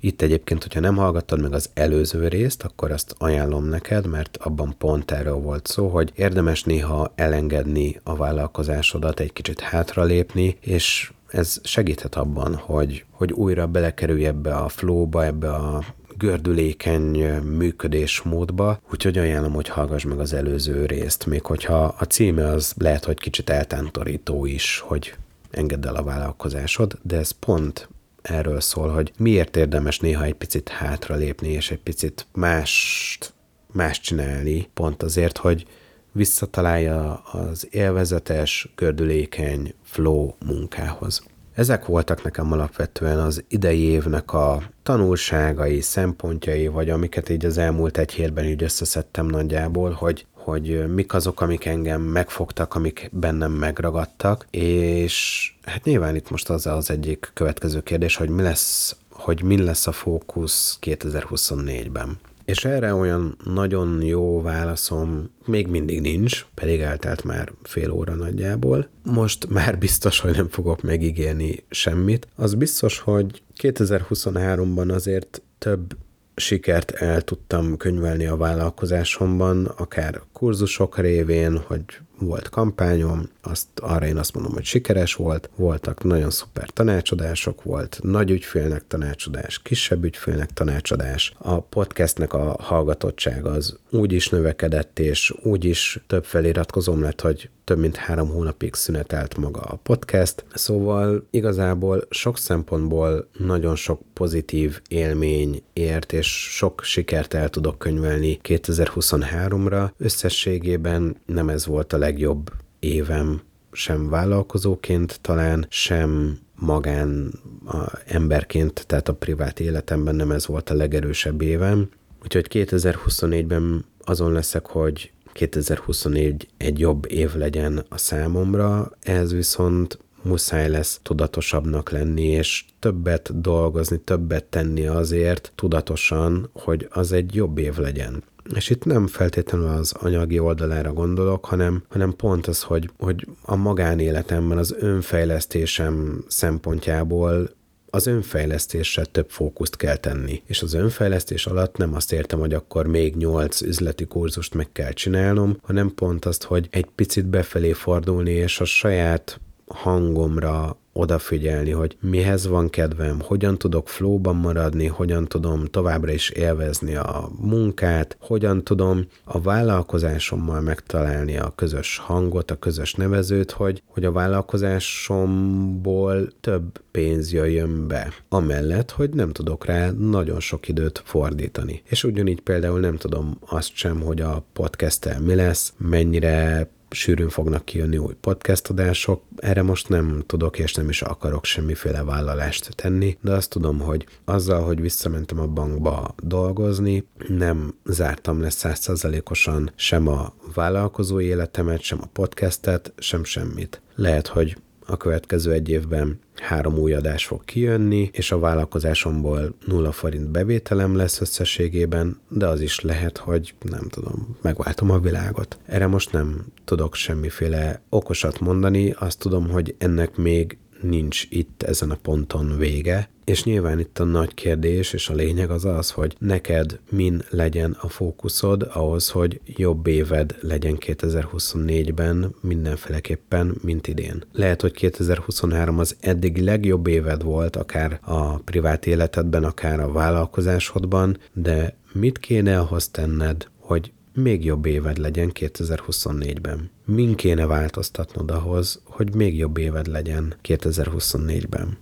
Itt 0.00 0.22
egyébként, 0.22 0.62
hogyha 0.62 0.80
nem 0.80 0.96
hallgattad 0.96 1.40
meg 1.40 1.52
az 1.52 1.70
előző 1.74 2.28
részt, 2.28 2.62
akkor 2.62 2.90
azt 2.90 3.14
ajánlom 3.18 3.64
neked, 3.64 4.06
mert 4.06 4.36
abban 4.36 4.74
pont 4.78 5.10
erről 5.10 5.34
volt 5.34 5.66
szó, 5.66 5.88
hogy 5.88 6.12
érdemes 6.14 6.62
néha 6.64 7.12
elengedni 7.14 8.00
a 8.02 8.16
vállalkozásodat, 8.16 9.20
egy 9.20 9.32
kicsit 9.32 9.60
hátralépni, 9.60 10.56
és 10.60 11.12
ez 11.28 11.60
segíthet 11.62 12.14
abban, 12.14 12.54
hogy, 12.54 13.04
hogy 13.10 13.32
újra 13.32 13.66
belekerülj 13.66 14.26
ebbe 14.26 14.54
a 14.54 14.68
flowba, 14.68 15.24
ebbe 15.24 15.50
a 15.50 15.84
gördülékeny 16.16 17.42
működésmódba, 17.42 18.80
úgyhogy 18.92 19.18
ajánlom, 19.18 19.52
hogy 19.52 19.68
hallgass 19.68 20.04
meg 20.04 20.18
az 20.20 20.32
előző 20.32 20.86
részt, 20.86 21.26
még 21.26 21.44
hogyha 21.44 21.94
a 21.98 22.04
címe 22.04 22.46
az 22.46 22.74
lehet, 22.76 23.04
hogy 23.04 23.18
kicsit 23.18 23.50
eltántorító 23.50 24.46
is, 24.46 24.78
hogy 24.78 25.14
engedd 25.50 25.86
el 25.86 25.94
a 25.94 26.02
vállalkozásod, 26.02 26.98
de 27.02 27.16
ez 27.16 27.30
pont 27.30 27.88
erről 28.30 28.60
szól, 28.60 28.88
hogy 28.88 29.12
miért 29.18 29.56
érdemes 29.56 29.98
néha 29.98 30.24
egy 30.24 30.34
picit 30.34 30.68
hátra 30.68 31.14
lépni, 31.14 31.48
és 31.48 31.70
egy 31.70 31.80
picit 31.80 32.26
mást, 32.32 33.34
más 33.72 34.00
csinálni, 34.00 34.68
pont 34.74 35.02
azért, 35.02 35.38
hogy 35.38 35.66
visszatalálja 36.12 37.14
az 37.14 37.68
élvezetes, 37.70 38.72
gördülékeny 38.76 39.74
flow 39.82 40.32
munkához. 40.46 41.22
Ezek 41.54 41.86
voltak 41.86 42.22
nekem 42.22 42.52
alapvetően 42.52 43.18
az 43.18 43.44
idei 43.48 43.80
évnek 43.80 44.32
a 44.32 44.62
tanulságai, 44.82 45.80
szempontjai, 45.80 46.66
vagy 46.66 46.90
amiket 46.90 47.28
így 47.28 47.44
az 47.44 47.58
elmúlt 47.58 47.98
egy 47.98 48.12
hétben 48.12 48.44
így 48.44 48.62
összeszedtem 48.62 49.26
nagyjából, 49.26 49.90
hogy 49.90 50.26
hogy 50.48 50.94
mik 50.94 51.14
azok, 51.14 51.40
amik 51.40 51.64
engem 51.64 52.02
megfogtak, 52.02 52.74
amik 52.74 53.10
bennem 53.12 53.52
megragadtak, 53.52 54.46
és 54.50 55.52
hát 55.62 55.84
nyilván 55.84 56.14
itt 56.14 56.30
most 56.30 56.50
az 56.50 56.66
az 56.66 56.90
egyik 56.90 57.30
következő 57.34 57.80
kérdés, 57.80 58.16
hogy 58.16 58.28
mi 58.28 58.42
lesz, 58.42 58.96
hogy 59.10 59.42
mi 59.42 59.62
lesz 59.62 59.86
a 59.86 59.92
fókusz 59.92 60.78
2024-ben. 60.82 62.18
És 62.44 62.64
erre 62.64 62.94
olyan 62.94 63.36
nagyon 63.44 64.02
jó 64.02 64.42
válaszom 64.42 65.30
még 65.44 65.66
mindig 65.66 66.00
nincs, 66.00 66.46
pedig 66.54 66.80
eltelt 66.80 67.24
már 67.24 67.52
fél 67.62 67.90
óra 67.90 68.14
nagyjából. 68.14 68.88
Most 69.02 69.48
már 69.48 69.78
biztos, 69.78 70.20
hogy 70.20 70.36
nem 70.36 70.48
fogok 70.48 70.82
megígérni 70.82 71.64
semmit. 71.70 72.28
Az 72.36 72.54
biztos, 72.54 72.98
hogy 72.98 73.42
2023-ban 73.62 74.94
azért 74.94 75.42
több 75.58 75.96
sikert 76.38 76.90
el 76.90 77.22
tudtam 77.22 77.76
könyvelni 77.76 78.26
a 78.26 78.36
vállalkozásomban, 78.36 79.64
akár 79.64 80.20
kurzusok 80.32 80.98
révén, 80.98 81.58
hogy 81.66 81.84
volt 82.18 82.48
kampányom, 82.48 83.28
azt, 83.42 83.66
arra 83.74 84.06
én 84.06 84.16
azt 84.16 84.34
mondom, 84.34 84.52
hogy 84.52 84.64
sikeres 84.64 85.14
volt, 85.14 85.50
voltak 85.56 86.04
nagyon 86.04 86.30
szuper 86.30 86.68
tanácsadások, 86.70 87.62
volt 87.62 87.98
nagy 88.02 88.30
ügyfélnek 88.30 88.86
tanácsadás, 88.86 89.62
kisebb 89.62 90.04
ügyfélnek 90.04 90.50
tanácsadás. 90.50 91.32
A 91.38 91.60
podcastnek 91.60 92.32
a 92.32 92.56
hallgatottság 92.60 93.46
az 93.46 93.78
úgy 93.90 94.12
is 94.12 94.28
növekedett, 94.28 94.98
és 94.98 95.34
úgy 95.42 95.64
is 95.64 96.00
több 96.06 96.24
feliratkozom 96.24 97.02
lett, 97.02 97.20
hogy 97.20 97.50
több 97.68 97.78
mint 97.78 97.96
három 97.96 98.28
hónapig 98.28 98.74
szünetelt 98.74 99.36
maga 99.36 99.60
a 99.60 99.76
podcast, 99.76 100.44
szóval 100.54 101.26
igazából 101.30 102.06
sok 102.10 102.38
szempontból 102.38 103.28
nagyon 103.38 103.76
sok 103.76 104.00
pozitív 104.12 104.80
élmény 104.88 105.62
ért, 105.72 106.12
és 106.12 106.26
sok 106.56 106.82
sikert 106.82 107.34
el 107.34 107.48
tudok 107.48 107.78
könyvelni 107.78 108.40
2023-ra. 108.44 109.90
Összességében 109.98 111.16
nem 111.26 111.48
ez 111.48 111.66
volt 111.66 111.92
a 111.92 111.98
legjobb 112.08 112.52
évem 112.78 113.40
sem 113.72 114.08
vállalkozóként 114.08 115.20
talán, 115.20 115.66
sem 115.68 116.38
magán 116.54 117.32
a 117.66 117.92
emberként, 118.06 118.86
tehát 118.86 119.08
a 119.08 119.14
privát 119.14 119.60
életemben 119.60 120.14
nem 120.14 120.30
ez 120.30 120.46
volt 120.46 120.70
a 120.70 120.74
legerősebb 120.74 121.42
évem. 121.42 121.88
Úgyhogy 122.22 122.46
2024-ben 122.50 123.84
azon 124.04 124.32
leszek, 124.32 124.66
hogy 124.66 125.12
2024 125.32 126.48
egy 126.56 126.78
jobb 126.78 127.10
év 127.10 127.34
legyen 127.34 127.84
a 127.88 127.98
számomra, 127.98 128.92
ez 129.00 129.32
viszont 129.32 129.98
muszáj 130.22 130.68
lesz 130.68 131.00
tudatosabbnak 131.02 131.90
lenni, 131.90 132.26
és 132.26 132.64
többet 132.78 133.40
dolgozni, 133.40 133.98
többet 133.98 134.44
tenni 134.44 134.86
azért 134.86 135.52
tudatosan, 135.54 136.50
hogy 136.52 136.88
az 136.90 137.12
egy 137.12 137.34
jobb 137.34 137.58
év 137.58 137.76
legyen. 137.76 138.22
És 138.54 138.70
itt 138.70 138.84
nem 138.84 139.06
feltétlenül 139.06 139.68
az 139.68 139.92
anyagi 139.92 140.38
oldalára 140.38 140.92
gondolok, 140.92 141.44
hanem, 141.44 141.82
hanem 141.88 142.16
pont 142.16 142.46
az, 142.46 142.62
hogy, 142.62 142.90
hogy 142.98 143.26
a 143.42 143.56
magánéletemben, 143.56 144.58
az 144.58 144.74
önfejlesztésem 144.78 146.24
szempontjából 146.28 147.56
az 147.90 148.06
önfejlesztésre 148.06 149.04
több 149.04 149.30
fókuszt 149.30 149.76
kell 149.76 149.96
tenni. 149.96 150.42
És 150.46 150.62
az 150.62 150.74
önfejlesztés 150.74 151.46
alatt 151.46 151.76
nem 151.76 151.94
azt 151.94 152.12
értem, 152.12 152.38
hogy 152.38 152.54
akkor 152.54 152.86
még 152.86 153.16
nyolc 153.16 153.60
üzleti 153.60 154.04
kurzust 154.04 154.54
meg 154.54 154.72
kell 154.72 154.92
csinálnom, 154.92 155.58
hanem 155.62 155.94
pont 155.94 156.24
azt, 156.24 156.44
hogy 156.44 156.68
egy 156.70 156.86
picit 156.94 157.26
befelé 157.26 157.72
fordulni, 157.72 158.30
és 158.30 158.60
a 158.60 158.64
saját 158.64 159.40
hangomra 159.66 160.76
odafigyelni, 160.98 161.70
hogy 161.70 161.96
mihez 162.00 162.46
van 162.46 162.70
kedvem, 162.70 163.20
hogyan 163.20 163.58
tudok 163.58 163.88
flóban 163.88 164.36
maradni, 164.36 164.86
hogyan 164.86 165.24
tudom 165.24 165.64
továbbra 165.64 166.12
is 166.12 166.30
élvezni 166.30 166.94
a 166.94 167.30
munkát, 167.40 168.16
hogyan 168.20 168.64
tudom 168.64 169.06
a 169.24 169.40
vállalkozásommal 169.40 170.60
megtalálni 170.60 171.38
a 171.38 171.52
közös 171.56 171.98
hangot, 171.98 172.50
a 172.50 172.58
közös 172.58 172.94
nevezőt, 172.94 173.50
hogy, 173.50 173.82
hogy 173.86 174.04
a 174.04 174.12
vállalkozásomból 174.12 176.28
több 176.40 176.80
pénz 176.90 177.32
jöjjön 177.32 177.88
be. 177.88 178.12
Amellett, 178.28 178.90
hogy 178.90 179.10
nem 179.10 179.30
tudok 179.30 179.64
rá 179.64 179.90
nagyon 179.90 180.40
sok 180.40 180.68
időt 180.68 181.02
fordítani. 181.04 181.82
És 181.84 182.04
ugyanígy 182.04 182.40
például 182.40 182.80
nem 182.80 182.96
tudom 182.96 183.38
azt 183.46 183.74
sem, 183.74 184.00
hogy 184.00 184.20
a 184.20 184.44
podcast 184.52 185.18
mi 185.18 185.34
lesz, 185.34 185.72
mennyire 185.76 186.68
sűrűn 186.90 187.28
fognak 187.28 187.64
kijönni 187.64 187.98
új 187.98 188.14
podcast 188.20 188.68
adások. 188.68 189.22
Erre 189.36 189.62
most 189.62 189.88
nem 189.88 190.22
tudok 190.26 190.58
és 190.58 190.74
nem 190.74 190.88
is 190.88 191.02
akarok 191.02 191.44
semmiféle 191.44 192.02
vállalást 192.02 192.74
tenni, 192.76 193.18
de 193.20 193.32
azt 193.32 193.50
tudom, 193.50 193.78
hogy 193.78 194.06
azzal, 194.24 194.62
hogy 194.62 194.80
visszamentem 194.80 195.40
a 195.40 195.46
bankba 195.46 196.14
dolgozni, 196.22 197.06
nem 197.28 197.74
zártam 197.84 198.40
le 198.40 198.50
százszerzalékosan 198.50 199.72
sem 199.76 200.08
a 200.08 200.34
vállalkozó 200.54 201.20
életemet, 201.20 201.80
sem 201.80 201.98
a 202.02 202.06
podcastet, 202.12 202.92
sem 202.98 203.24
semmit. 203.24 203.80
Lehet, 203.94 204.26
hogy 204.26 204.56
a 204.90 204.96
következő 204.96 205.52
egy 205.52 205.68
évben 205.68 206.18
három 206.34 206.78
új 206.78 206.94
adás 206.94 207.26
fog 207.26 207.44
kijönni, 207.44 208.10
és 208.12 208.32
a 208.32 208.38
vállalkozásomból 208.38 209.54
nulla 209.66 209.92
forint 209.92 210.28
bevételem 210.28 210.96
lesz 210.96 211.20
összességében, 211.20 212.20
de 212.28 212.46
az 212.46 212.60
is 212.60 212.80
lehet, 212.80 213.18
hogy 213.18 213.54
nem 213.60 213.88
tudom, 213.88 214.36
megváltom 214.42 214.90
a 214.90 214.98
világot. 214.98 215.58
Erre 215.66 215.86
most 215.86 216.12
nem 216.12 216.46
tudok 216.64 216.94
semmiféle 216.94 217.80
okosat 217.88 218.40
mondani, 218.40 218.94
azt 218.98 219.18
tudom, 219.18 219.48
hogy 219.50 219.74
ennek 219.78 220.16
még 220.16 220.58
nincs 220.80 221.26
itt 221.30 221.62
ezen 221.62 221.90
a 221.90 221.98
ponton 222.02 222.58
vége, 222.58 223.08
és 223.24 223.44
nyilván 223.44 223.78
itt 223.78 223.98
a 223.98 224.04
nagy 224.04 224.34
kérdés 224.34 224.92
és 224.92 225.08
a 225.08 225.14
lényeg 225.14 225.50
az 225.50 225.64
az, 225.64 225.90
hogy 225.90 226.16
neked 226.18 226.78
min 226.90 227.22
legyen 227.30 227.76
a 227.80 227.88
fókuszod 227.88 228.68
ahhoz, 228.72 229.08
hogy 229.10 229.40
jobb 229.46 229.86
éved 229.86 230.36
legyen 230.40 230.76
2024-ben 230.80 232.34
mindenféleképpen, 232.40 233.56
mint 233.62 233.86
idén. 233.86 234.24
Lehet, 234.32 234.60
hogy 234.60 234.72
2023 234.72 235.78
az 235.78 235.96
eddigi 236.00 236.42
legjobb 236.42 236.86
éved 236.86 237.22
volt, 237.22 237.56
akár 237.56 238.00
a 238.02 238.38
privát 238.38 238.86
életedben, 238.86 239.44
akár 239.44 239.80
a 239.80 239.92
vállalkozásodban, 239.92 241.18
de 241.32 241.76
mit 241.92 242.18
kéne 242.18 242.58
ahhoz 242.58 242.88
tenned, 242.88 243.46
hogy 243.58 243.92
még 244.18 244.44
jobb 244.44 244.66
éved 244.66 244.98
legyen 244.98 245.30
2024-ben. 245.34 246.70
Min 246.84 247.14
kéne 247.14 247.46
változtatnod 247.46 248.30
ahhoz, 248.30 248.80
hogy 248.84 249.14
még 249.14 249.36
jobb 249.36 249.56
éved 249.56 249.86
legyen 249.86 250.34
2024-ben? 250.42 251.78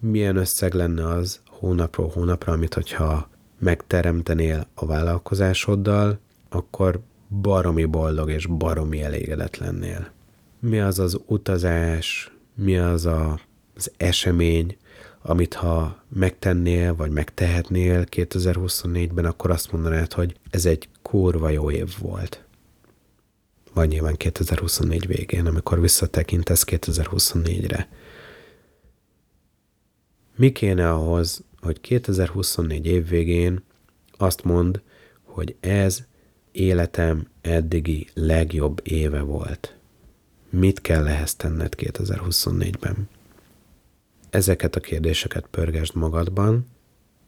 Milyen 0.00 0.36
összeg 0.36 0.74
lenne 0.74 1.08
az 1.08 1.40
hónapról 1.46 2.08
hónapra, 2.08 2.52
amit 2.52 2.74
hogyha 2.74 3.28
megteremtenél 3.58 4.66
a 4.74 4.86
vállalkozásoddal, 4.86 6.18
akkor 6.48 7.00
baromi 7.40 7.84
boldog 7.84 8.30
és 8.30 8.46
baromi 8.46 9.02
elégedett 9.02 9.56
lennél. 9.56 10.10
Mi 10.60 10.80
az 10.80 10.98
az 10.98 11.20
utazás, 11.26 12.32
mi 12.54 12.76
az 12.76 13.06
a, 13.06 13.40
az 13.74 13.92
esemény, 13.96 14.76
amit 15.22 15.54
ha 15.54 16.02
megtennél, 16.08 16.94
vagy 16.94 17.10
megtehetnél 17.10 18.04
2024-ben, 18.10 19.24
akkor 19.24 19.50
azt 19.50 19.72
mondanád, 19.72 20.12
hogy 20.12 20.36
ez 20.50 20.66
egy 20.66 20.88
kurva 21.16 21.48
jó 21.48 21.70
év 21.70 21.94
volt. 21.98 22.44
Vagy 23.72 23.88
nyilván 23.88 24.16
2024 24.16 25.06
végén, 25.06 25.46
amikor 25.46 25.80
visszatekintesz 25.80 26.64
2024-re. 26.66 27.88
Mi 30.36 30.52
kéne 30.52 30.90
ahhoz, 30.90 31.44
hogy 31.60 31.80
2024 31.80 32.86
év 32.86 33.08
végén 33.08 33.62
azt 34.16 34.44
mond, 34.44 34.80
hogy 35.22 35.56
ez 35.60 36.04
életem 36.52 37.28
eddigi 37.40 38.06
legjobb 38.14 38.80
éve 38.82 39.20
volt. 39.20 39.76
Mit 40.50 40.80
kell 40.80 41.06
ehhez 41.06 41.34
tenned 41.34 41.74
2024-ben? 41.76 43.08
ezeket 44.36 44.76
a 44.76 44.80
kérdéseket 44.80 45.46
pörgesd 45.50 45.94
magadban, 45.94 46.66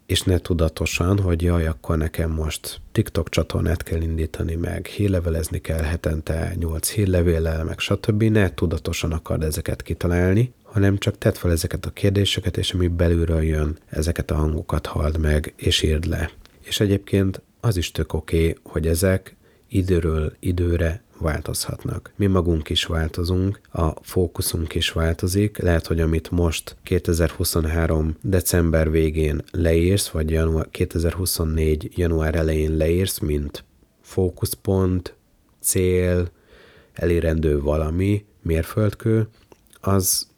és 0.09 0.23
ne 0.23 0.39
tudatosan, 0.39 1.19
hogy 1.19 1.43
jaj, 1.43 1.67
akkor 1.67 1.97
nekem 1.97 2.31
most 2.31 2.81
TikTok 2.93 3.29
csatornát 3.29 3.83
kell 3.83 4.01
indítani, 4.01 4.55
meg 4.55 4.87
hírlevelezni 4.87 5.61
kell 5.61 5.83
hetente 5.83 6.55
8 6.59 6.91
hírlevéllel, 6.91 7.65
meg 7.65 7.79
stb. 7.79 8.23
Ne 8.23 8.55
tudatosan 8.55 9.13
akard 9.13 9.43
ezeket 9.43 9.83
kitalálni, 9.83 10.53
hanem 10.63 10.99
csak 10.99 11.19
tedd 11.19 11.33
fel 11.33 11.51
ezeket 11.51 11.87
a 11.87 11.91
kérdéseket, 11.91 12.57
és 12.57 12.73
ami 12.73 12.89
belülről 12.89 13.43
jön, 13.43 13.79
ezeket 13.87 14.31
a 14.31 14.35
hangokat 14.35 14.87
halld 14.87 15.19
meg, 15.19 15.53
és 15.57 15.83
írd 15.83 16.05
le. 16.05 16.31
És 16.61 16.81
egyébként 16.81 17.43
az 17.61 17.77
is 17.77 17.91
tök 17.91 18.13
oké, 18.13 18.39
okay, 18.39 18.57
hogy 18.63 18.87
ezek 18.87 19.37
időről 19.69 20.33
időre 20.41 21.03
változhatnak. 21.21 22.12
Mi 22.16 22.27
magunk 22.27 22.69
is 22.69 22.85
változunk, 22.85 23.61
a 23.73 23.91
fókuszunk 24.03 24.75
is 24.75 24.91
változik, 24.91 25.59
lehet, 25.59 25.87
hogy 25.87 26.01
amit 26.01 26.31
most 26.31 26.77
2023. 26.83 28.16
december 28.23 28.91
végén 28.91 29.43
leírsz, 29.51 30.09
vagy 30.09 30.31
január, 30.31 30.69
2024. 30.71 31.99
január 31.99 32.35
elején 32.35 32.77
leírsz, 32.77 33.19
mint 33.19 33.64
fókuszpont, 34.01 35.14
cél, 35.61 36.31
elérendő 36.93 37.61
valami, 37.61 38.25
mérföldkő, 38.43 39.29
az 39.81 40.29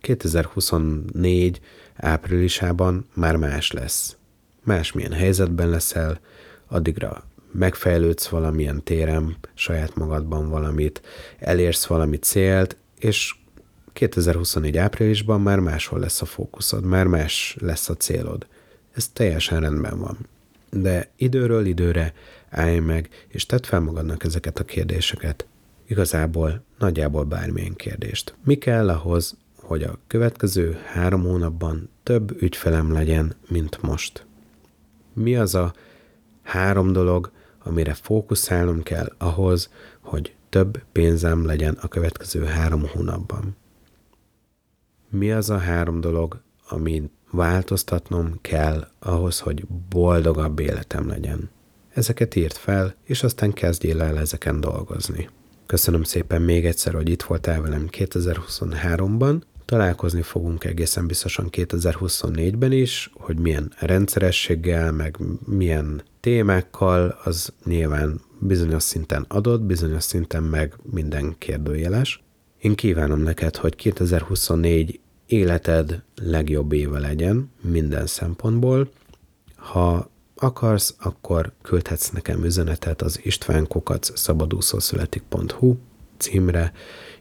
2024 0.00 1.60
áprilisában 1.94 3.06
már 3.14 3.36
más 3.36 3.72
lesz. 3.72 4.16
Másmilyen 4.64 5.12
helyzetben 5.12 5.68
leszel, 5.68 6.20
addigra 6.68 7.24
megfejlődsz 7.58 8.28
valamilyen 8.28 8.82
téren, 8.82 9.36
saját 9.54 9.94
magadban 9.94 10.48
valamit, 10.48 11.02
elérsz 11.38 11.86
valami 11.86 12.16
célt, 12.16 12.76
és 12.98 13.34
2024 13.92 14.76
áprilisban 14.76 15.40
már 15.40 15.58
máshol 15.58 15.98
lesz 15.98 16.22
a 16.22 16.24
fókuszod, 16.24 16.84
már 16.84 17.06
más 17.06 17.56
lesz 17.60 17.88
a 17.88 17.94
célod. 17.94 18.46
Ez 18.92 19.08
teljesen 19.08 19.60
rendben 19.60 19.98
van. 19.98 20.18
De 20.70 21.10
időről 21.16 21.66
időre 21.66 22.12
állj 22.50 22.78
meg, 22.78 23.08
és 23.28 23.46
tedd 23.46 23.62
fel 23.62 23.80
magadnak 23.80 24.24
ezeket 24.24 24.58
a 24.58 24.64
kérdéseket. 24.64 25.46
Igazából 25.86 26.62
nagyjából 26.78 27.24
bármilyen 27.24 27.74
kérdést. 27.74 28.34
Mi 28.44 28.54
kell 28.54 28.88
ahhoz, 28.88 29.36
hogy 29.60 29.82
a 29.82 29.98
következő 30.06 30.78
három 30.84 31.22
hónapban 31.22 31.88
több 32.02 32.42
ügyfelem 32.42 32.92
legyen, 32.92 33.34
mint 33.48 33.82
most? 33.82 34.26
Mi 35.12 35.36
az 35.36 35.54
a 35.54 35.72
három 36.42 36.92
dolog, 36.92 37.30
amire 37.66 37.94
fókuszálnom 37.94 38.82
kell 38.82 39.12
ahhoz, 39.18 39.70
hogy 40.00 40.34
több 40.48 40.82
pénzem 40.92 41.46
legyen 41.46 41.78
a 41.80 41.88
következő 41.88 42.44
három 42.44 42.86
hónapban. 42.92 43.56
Mi 45.08 45.32
az 45.32 45.50
a 45.50 45.58
három 45.58 46.00
dolog, 46.00 46.40
amit 46.68 47.10
változtatnom 47.30 48.38
kell 48.40 48.88
ahhoz, 48.98 49.38
hogy 49.38 49.64
boldogabb 49.88 50.58
életem 50.58 51.08
legyen? 51.08 51.50
Ezeket 51.94 52.36
írt 52.36 52.56
fel, 52.56 52.94
és 53.02 53.22
aztán 53.22 53.52
kezdjél 53.52 54.02
el 54.02 54.18
ezeken 54.18 54.60
dolgozni. 54.60 55.28
Köszönöm 55.66 56.02
szépen 56.02 56.42
még 56.42 56.66
egyszer, 56.66 56.94
hogy 56.94 57.08
itt 57.08 57.22
voltál 57.22 57.60
velem 57.60 57.88
2023-ban, 57.90 59.40
Találkozni 59.66 60.22
fogunk 60.22 60.64
egészen 60.64 61.06
biztosan 61.06 61.48
2024-ben 61.52 62.72
is, 62.72 63.10
hogy 63.14 63.38
milyen 63.38 63.72
rendszerességgel, 63.78 64.92
meg 64.92 65.18
milyen 65.44 66.02
témákkal, 66.20 67.18
az 67.24 67.52
nyilván 67.64 68.20
bizonyos 68.38 68.82
szinten 68.82 69.24
adott, 69.28 69.62
bizonyos 69.62 70.02
szinten 70.02 70.42
meg 70.42 70.74
minden 70.90 71.34
kérdőjeles. 71.38 72.22
Én 72.58 72.74
kívánom 72.74 73.20
neked, 73.20 73.56
hogy 73.56 73.76
2024 73.76 75.00
életed 75.26 76.02
legjobb 76.14 76.72
éve 76.72 76.98
legyen 76.98 77.50
minden 77.60 78.06
szempontból. 78.06 78.90
Ha 79.56 80.10
akarsz, 80.36 80.94
akkor 80.98 81.52
küldhetsz 81.62 82.10
nekem 82.10 82.44
üzenetet 82.44 83.02
az 83.02 83.20
istvánkokat 83.22 84.10
szabadúszószületik.hu 84.14 85.76
címre, 86.16 86.72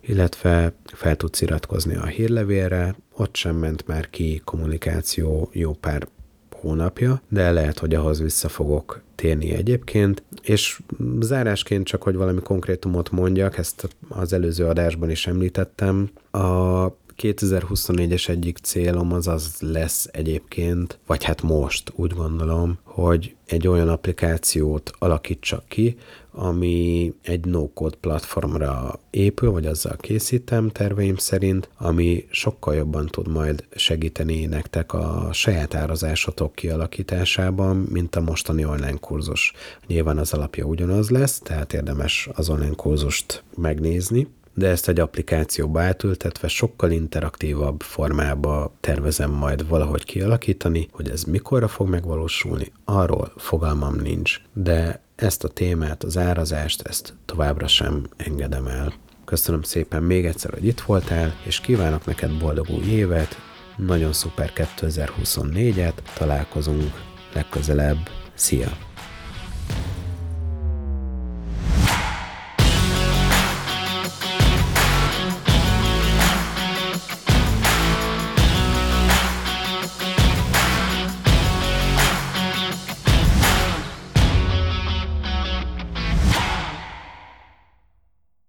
illetve 0.08 0.74
fel 0.86 1.16
tudsz 1.16 1.42
iratkozni 1.42 1.96
a 1.96 2.06
hírlevélre, 2.06 2.96
ott 3.14 3.36
sem 3.36 3.56
ment 3.56 3.88
már 3.88 4.10
ki 4.10 4.42
kommunikáció 4.44 5.50
jó 5.54 5.74
pár 5.74 6.08
hónapja, 6.52 7.22
de 7.30 7.52
lehet, 7.52 7.80
hogy 7.80 7.96
ahhoz 7.96 8.22
vissza 8.22 8.50
fogok 8.50 9.02
térni 9.16 9.54
egyébként, 9.54 10.24
és 10.42 10.80
zárásként 11.20 11.86
csak, 11.86 12.04
hogy 12.04 12.16
valami 12.16 12.42
konkrétumot 12.42 13.12
mondjak, 13.12 13.58
ezt 13.58 13.90
az 14.10 14.34
előző 14.34 14.66
adásban 14.66 15.10
is 15.10 15.28
említettem, 15.28 16.10
a 16.32 16.88
2024-es 17.22 18.30
egyik 18.30 18.58
célom 18.58 19.14
az 19.14 19.28
az 19.28 19.56
lesz 19.60 20.10
egyébként, 20.12 21.00
vagy 21.06 21.24
hát 21.24 21.42
most 21.42 21.92
úgy 21.96 22.12
gondolom, 22.12 22.78
hogy 22.84 23.36
egy 23.46 23.68
olyan 23.68 23.90
applikációt 23.90 24.92
alakítsak 25.00 25.64
ki, 25.68 25.98
ami 26.36 27.14
egy 27.22 27.46
no-code 27.46 27.96
platformra 28.00 29.00
épül, 29.10 29.52
vagy 29.52 29.66
azzal 29.66 29.96
készítem 29.98 30.70
terveim 30.70 31.16
szerint, 31.16 31.70
ami 31.78 32.26
sokkal 32.30 32.76
jobban 32.76 33.06
tud 33.06 33.28
majd 33.28 33.64
segíteni 33.76 34.46
nektek 34.46 34.94
a 34.94 35.30
saját 35.32 35.76
árazásotok 35.76 36.56
kialakításában, 36.56 37.76
mint 37.76 38.16
a 38.16 38.22
mostani 38.22 38.66
online 38.66 38.98
kurzus. 39.00 39.54
Nyilván 39.88 40.18
az 40.18 40.34
alapja 40.34 40.66
ugyanaz 40.66 41.10
lesz, 41.10 41.40
tehát 41.40 41.74
érdemes 41.74 42.30
az 42.34 42.50
online 42.50 42.76
kurzust 42.76 43.44
megnézni, 43.58 44.28
de 44.54 44.68
ezt 44.68 44.88
egy 44.88 45.00
applikációba 45.00 45.82
átültetve 45.82 46.48
sokkal 46.48 46.92
interaktívabb 46.92 47.82
formába 47.82 48.74
tervezem 48.80 49.32
majd 49.32 49.68
valahogy 49.68 50.04
kialakítani, 50.04 50.88
hogy 50.92 51.10
ez 51.10 51.24
mikorra 51.24 51.68
fog 51.68 51.90
megvalósulni, 51.90 52.72
arról 52.84 53.32
fogalmam 53.36 53.96
nincs, 53.96 54.42
de 54.54 55.04
ezt 55.16 55.44
a 55.44 55.48
témát, 55.48 56.04
az 56.04 56.18
árazást, 56.18 56.82
ezt 56.82 57.14
továbbra 57.26 57.68
sem 57.68 58.08
engedem 58.18 58.68
el. 58.68 58.94
Köszönöm 59.26 59.62
szépen 59.62 60.04
még 60.04 60.26
egyszer, 60.26 60.54
hogy 60.54 60.66
itt 60.66 60.82
voltál, 60.82 61.36
és 61.44 61.60
kívánok 61.60 62.06
neked 62.06 62.38
boldog 62.38 62.70
új 62.70 62.86
évet, 62.86 63.38
nagyon 63.78 64.14
szuper 64.14 64.52
2024-et, 64.56 65.94
találkozunk 66.18 66.92
legközelebb, 67.34 68.10
szia! 68.34 68.78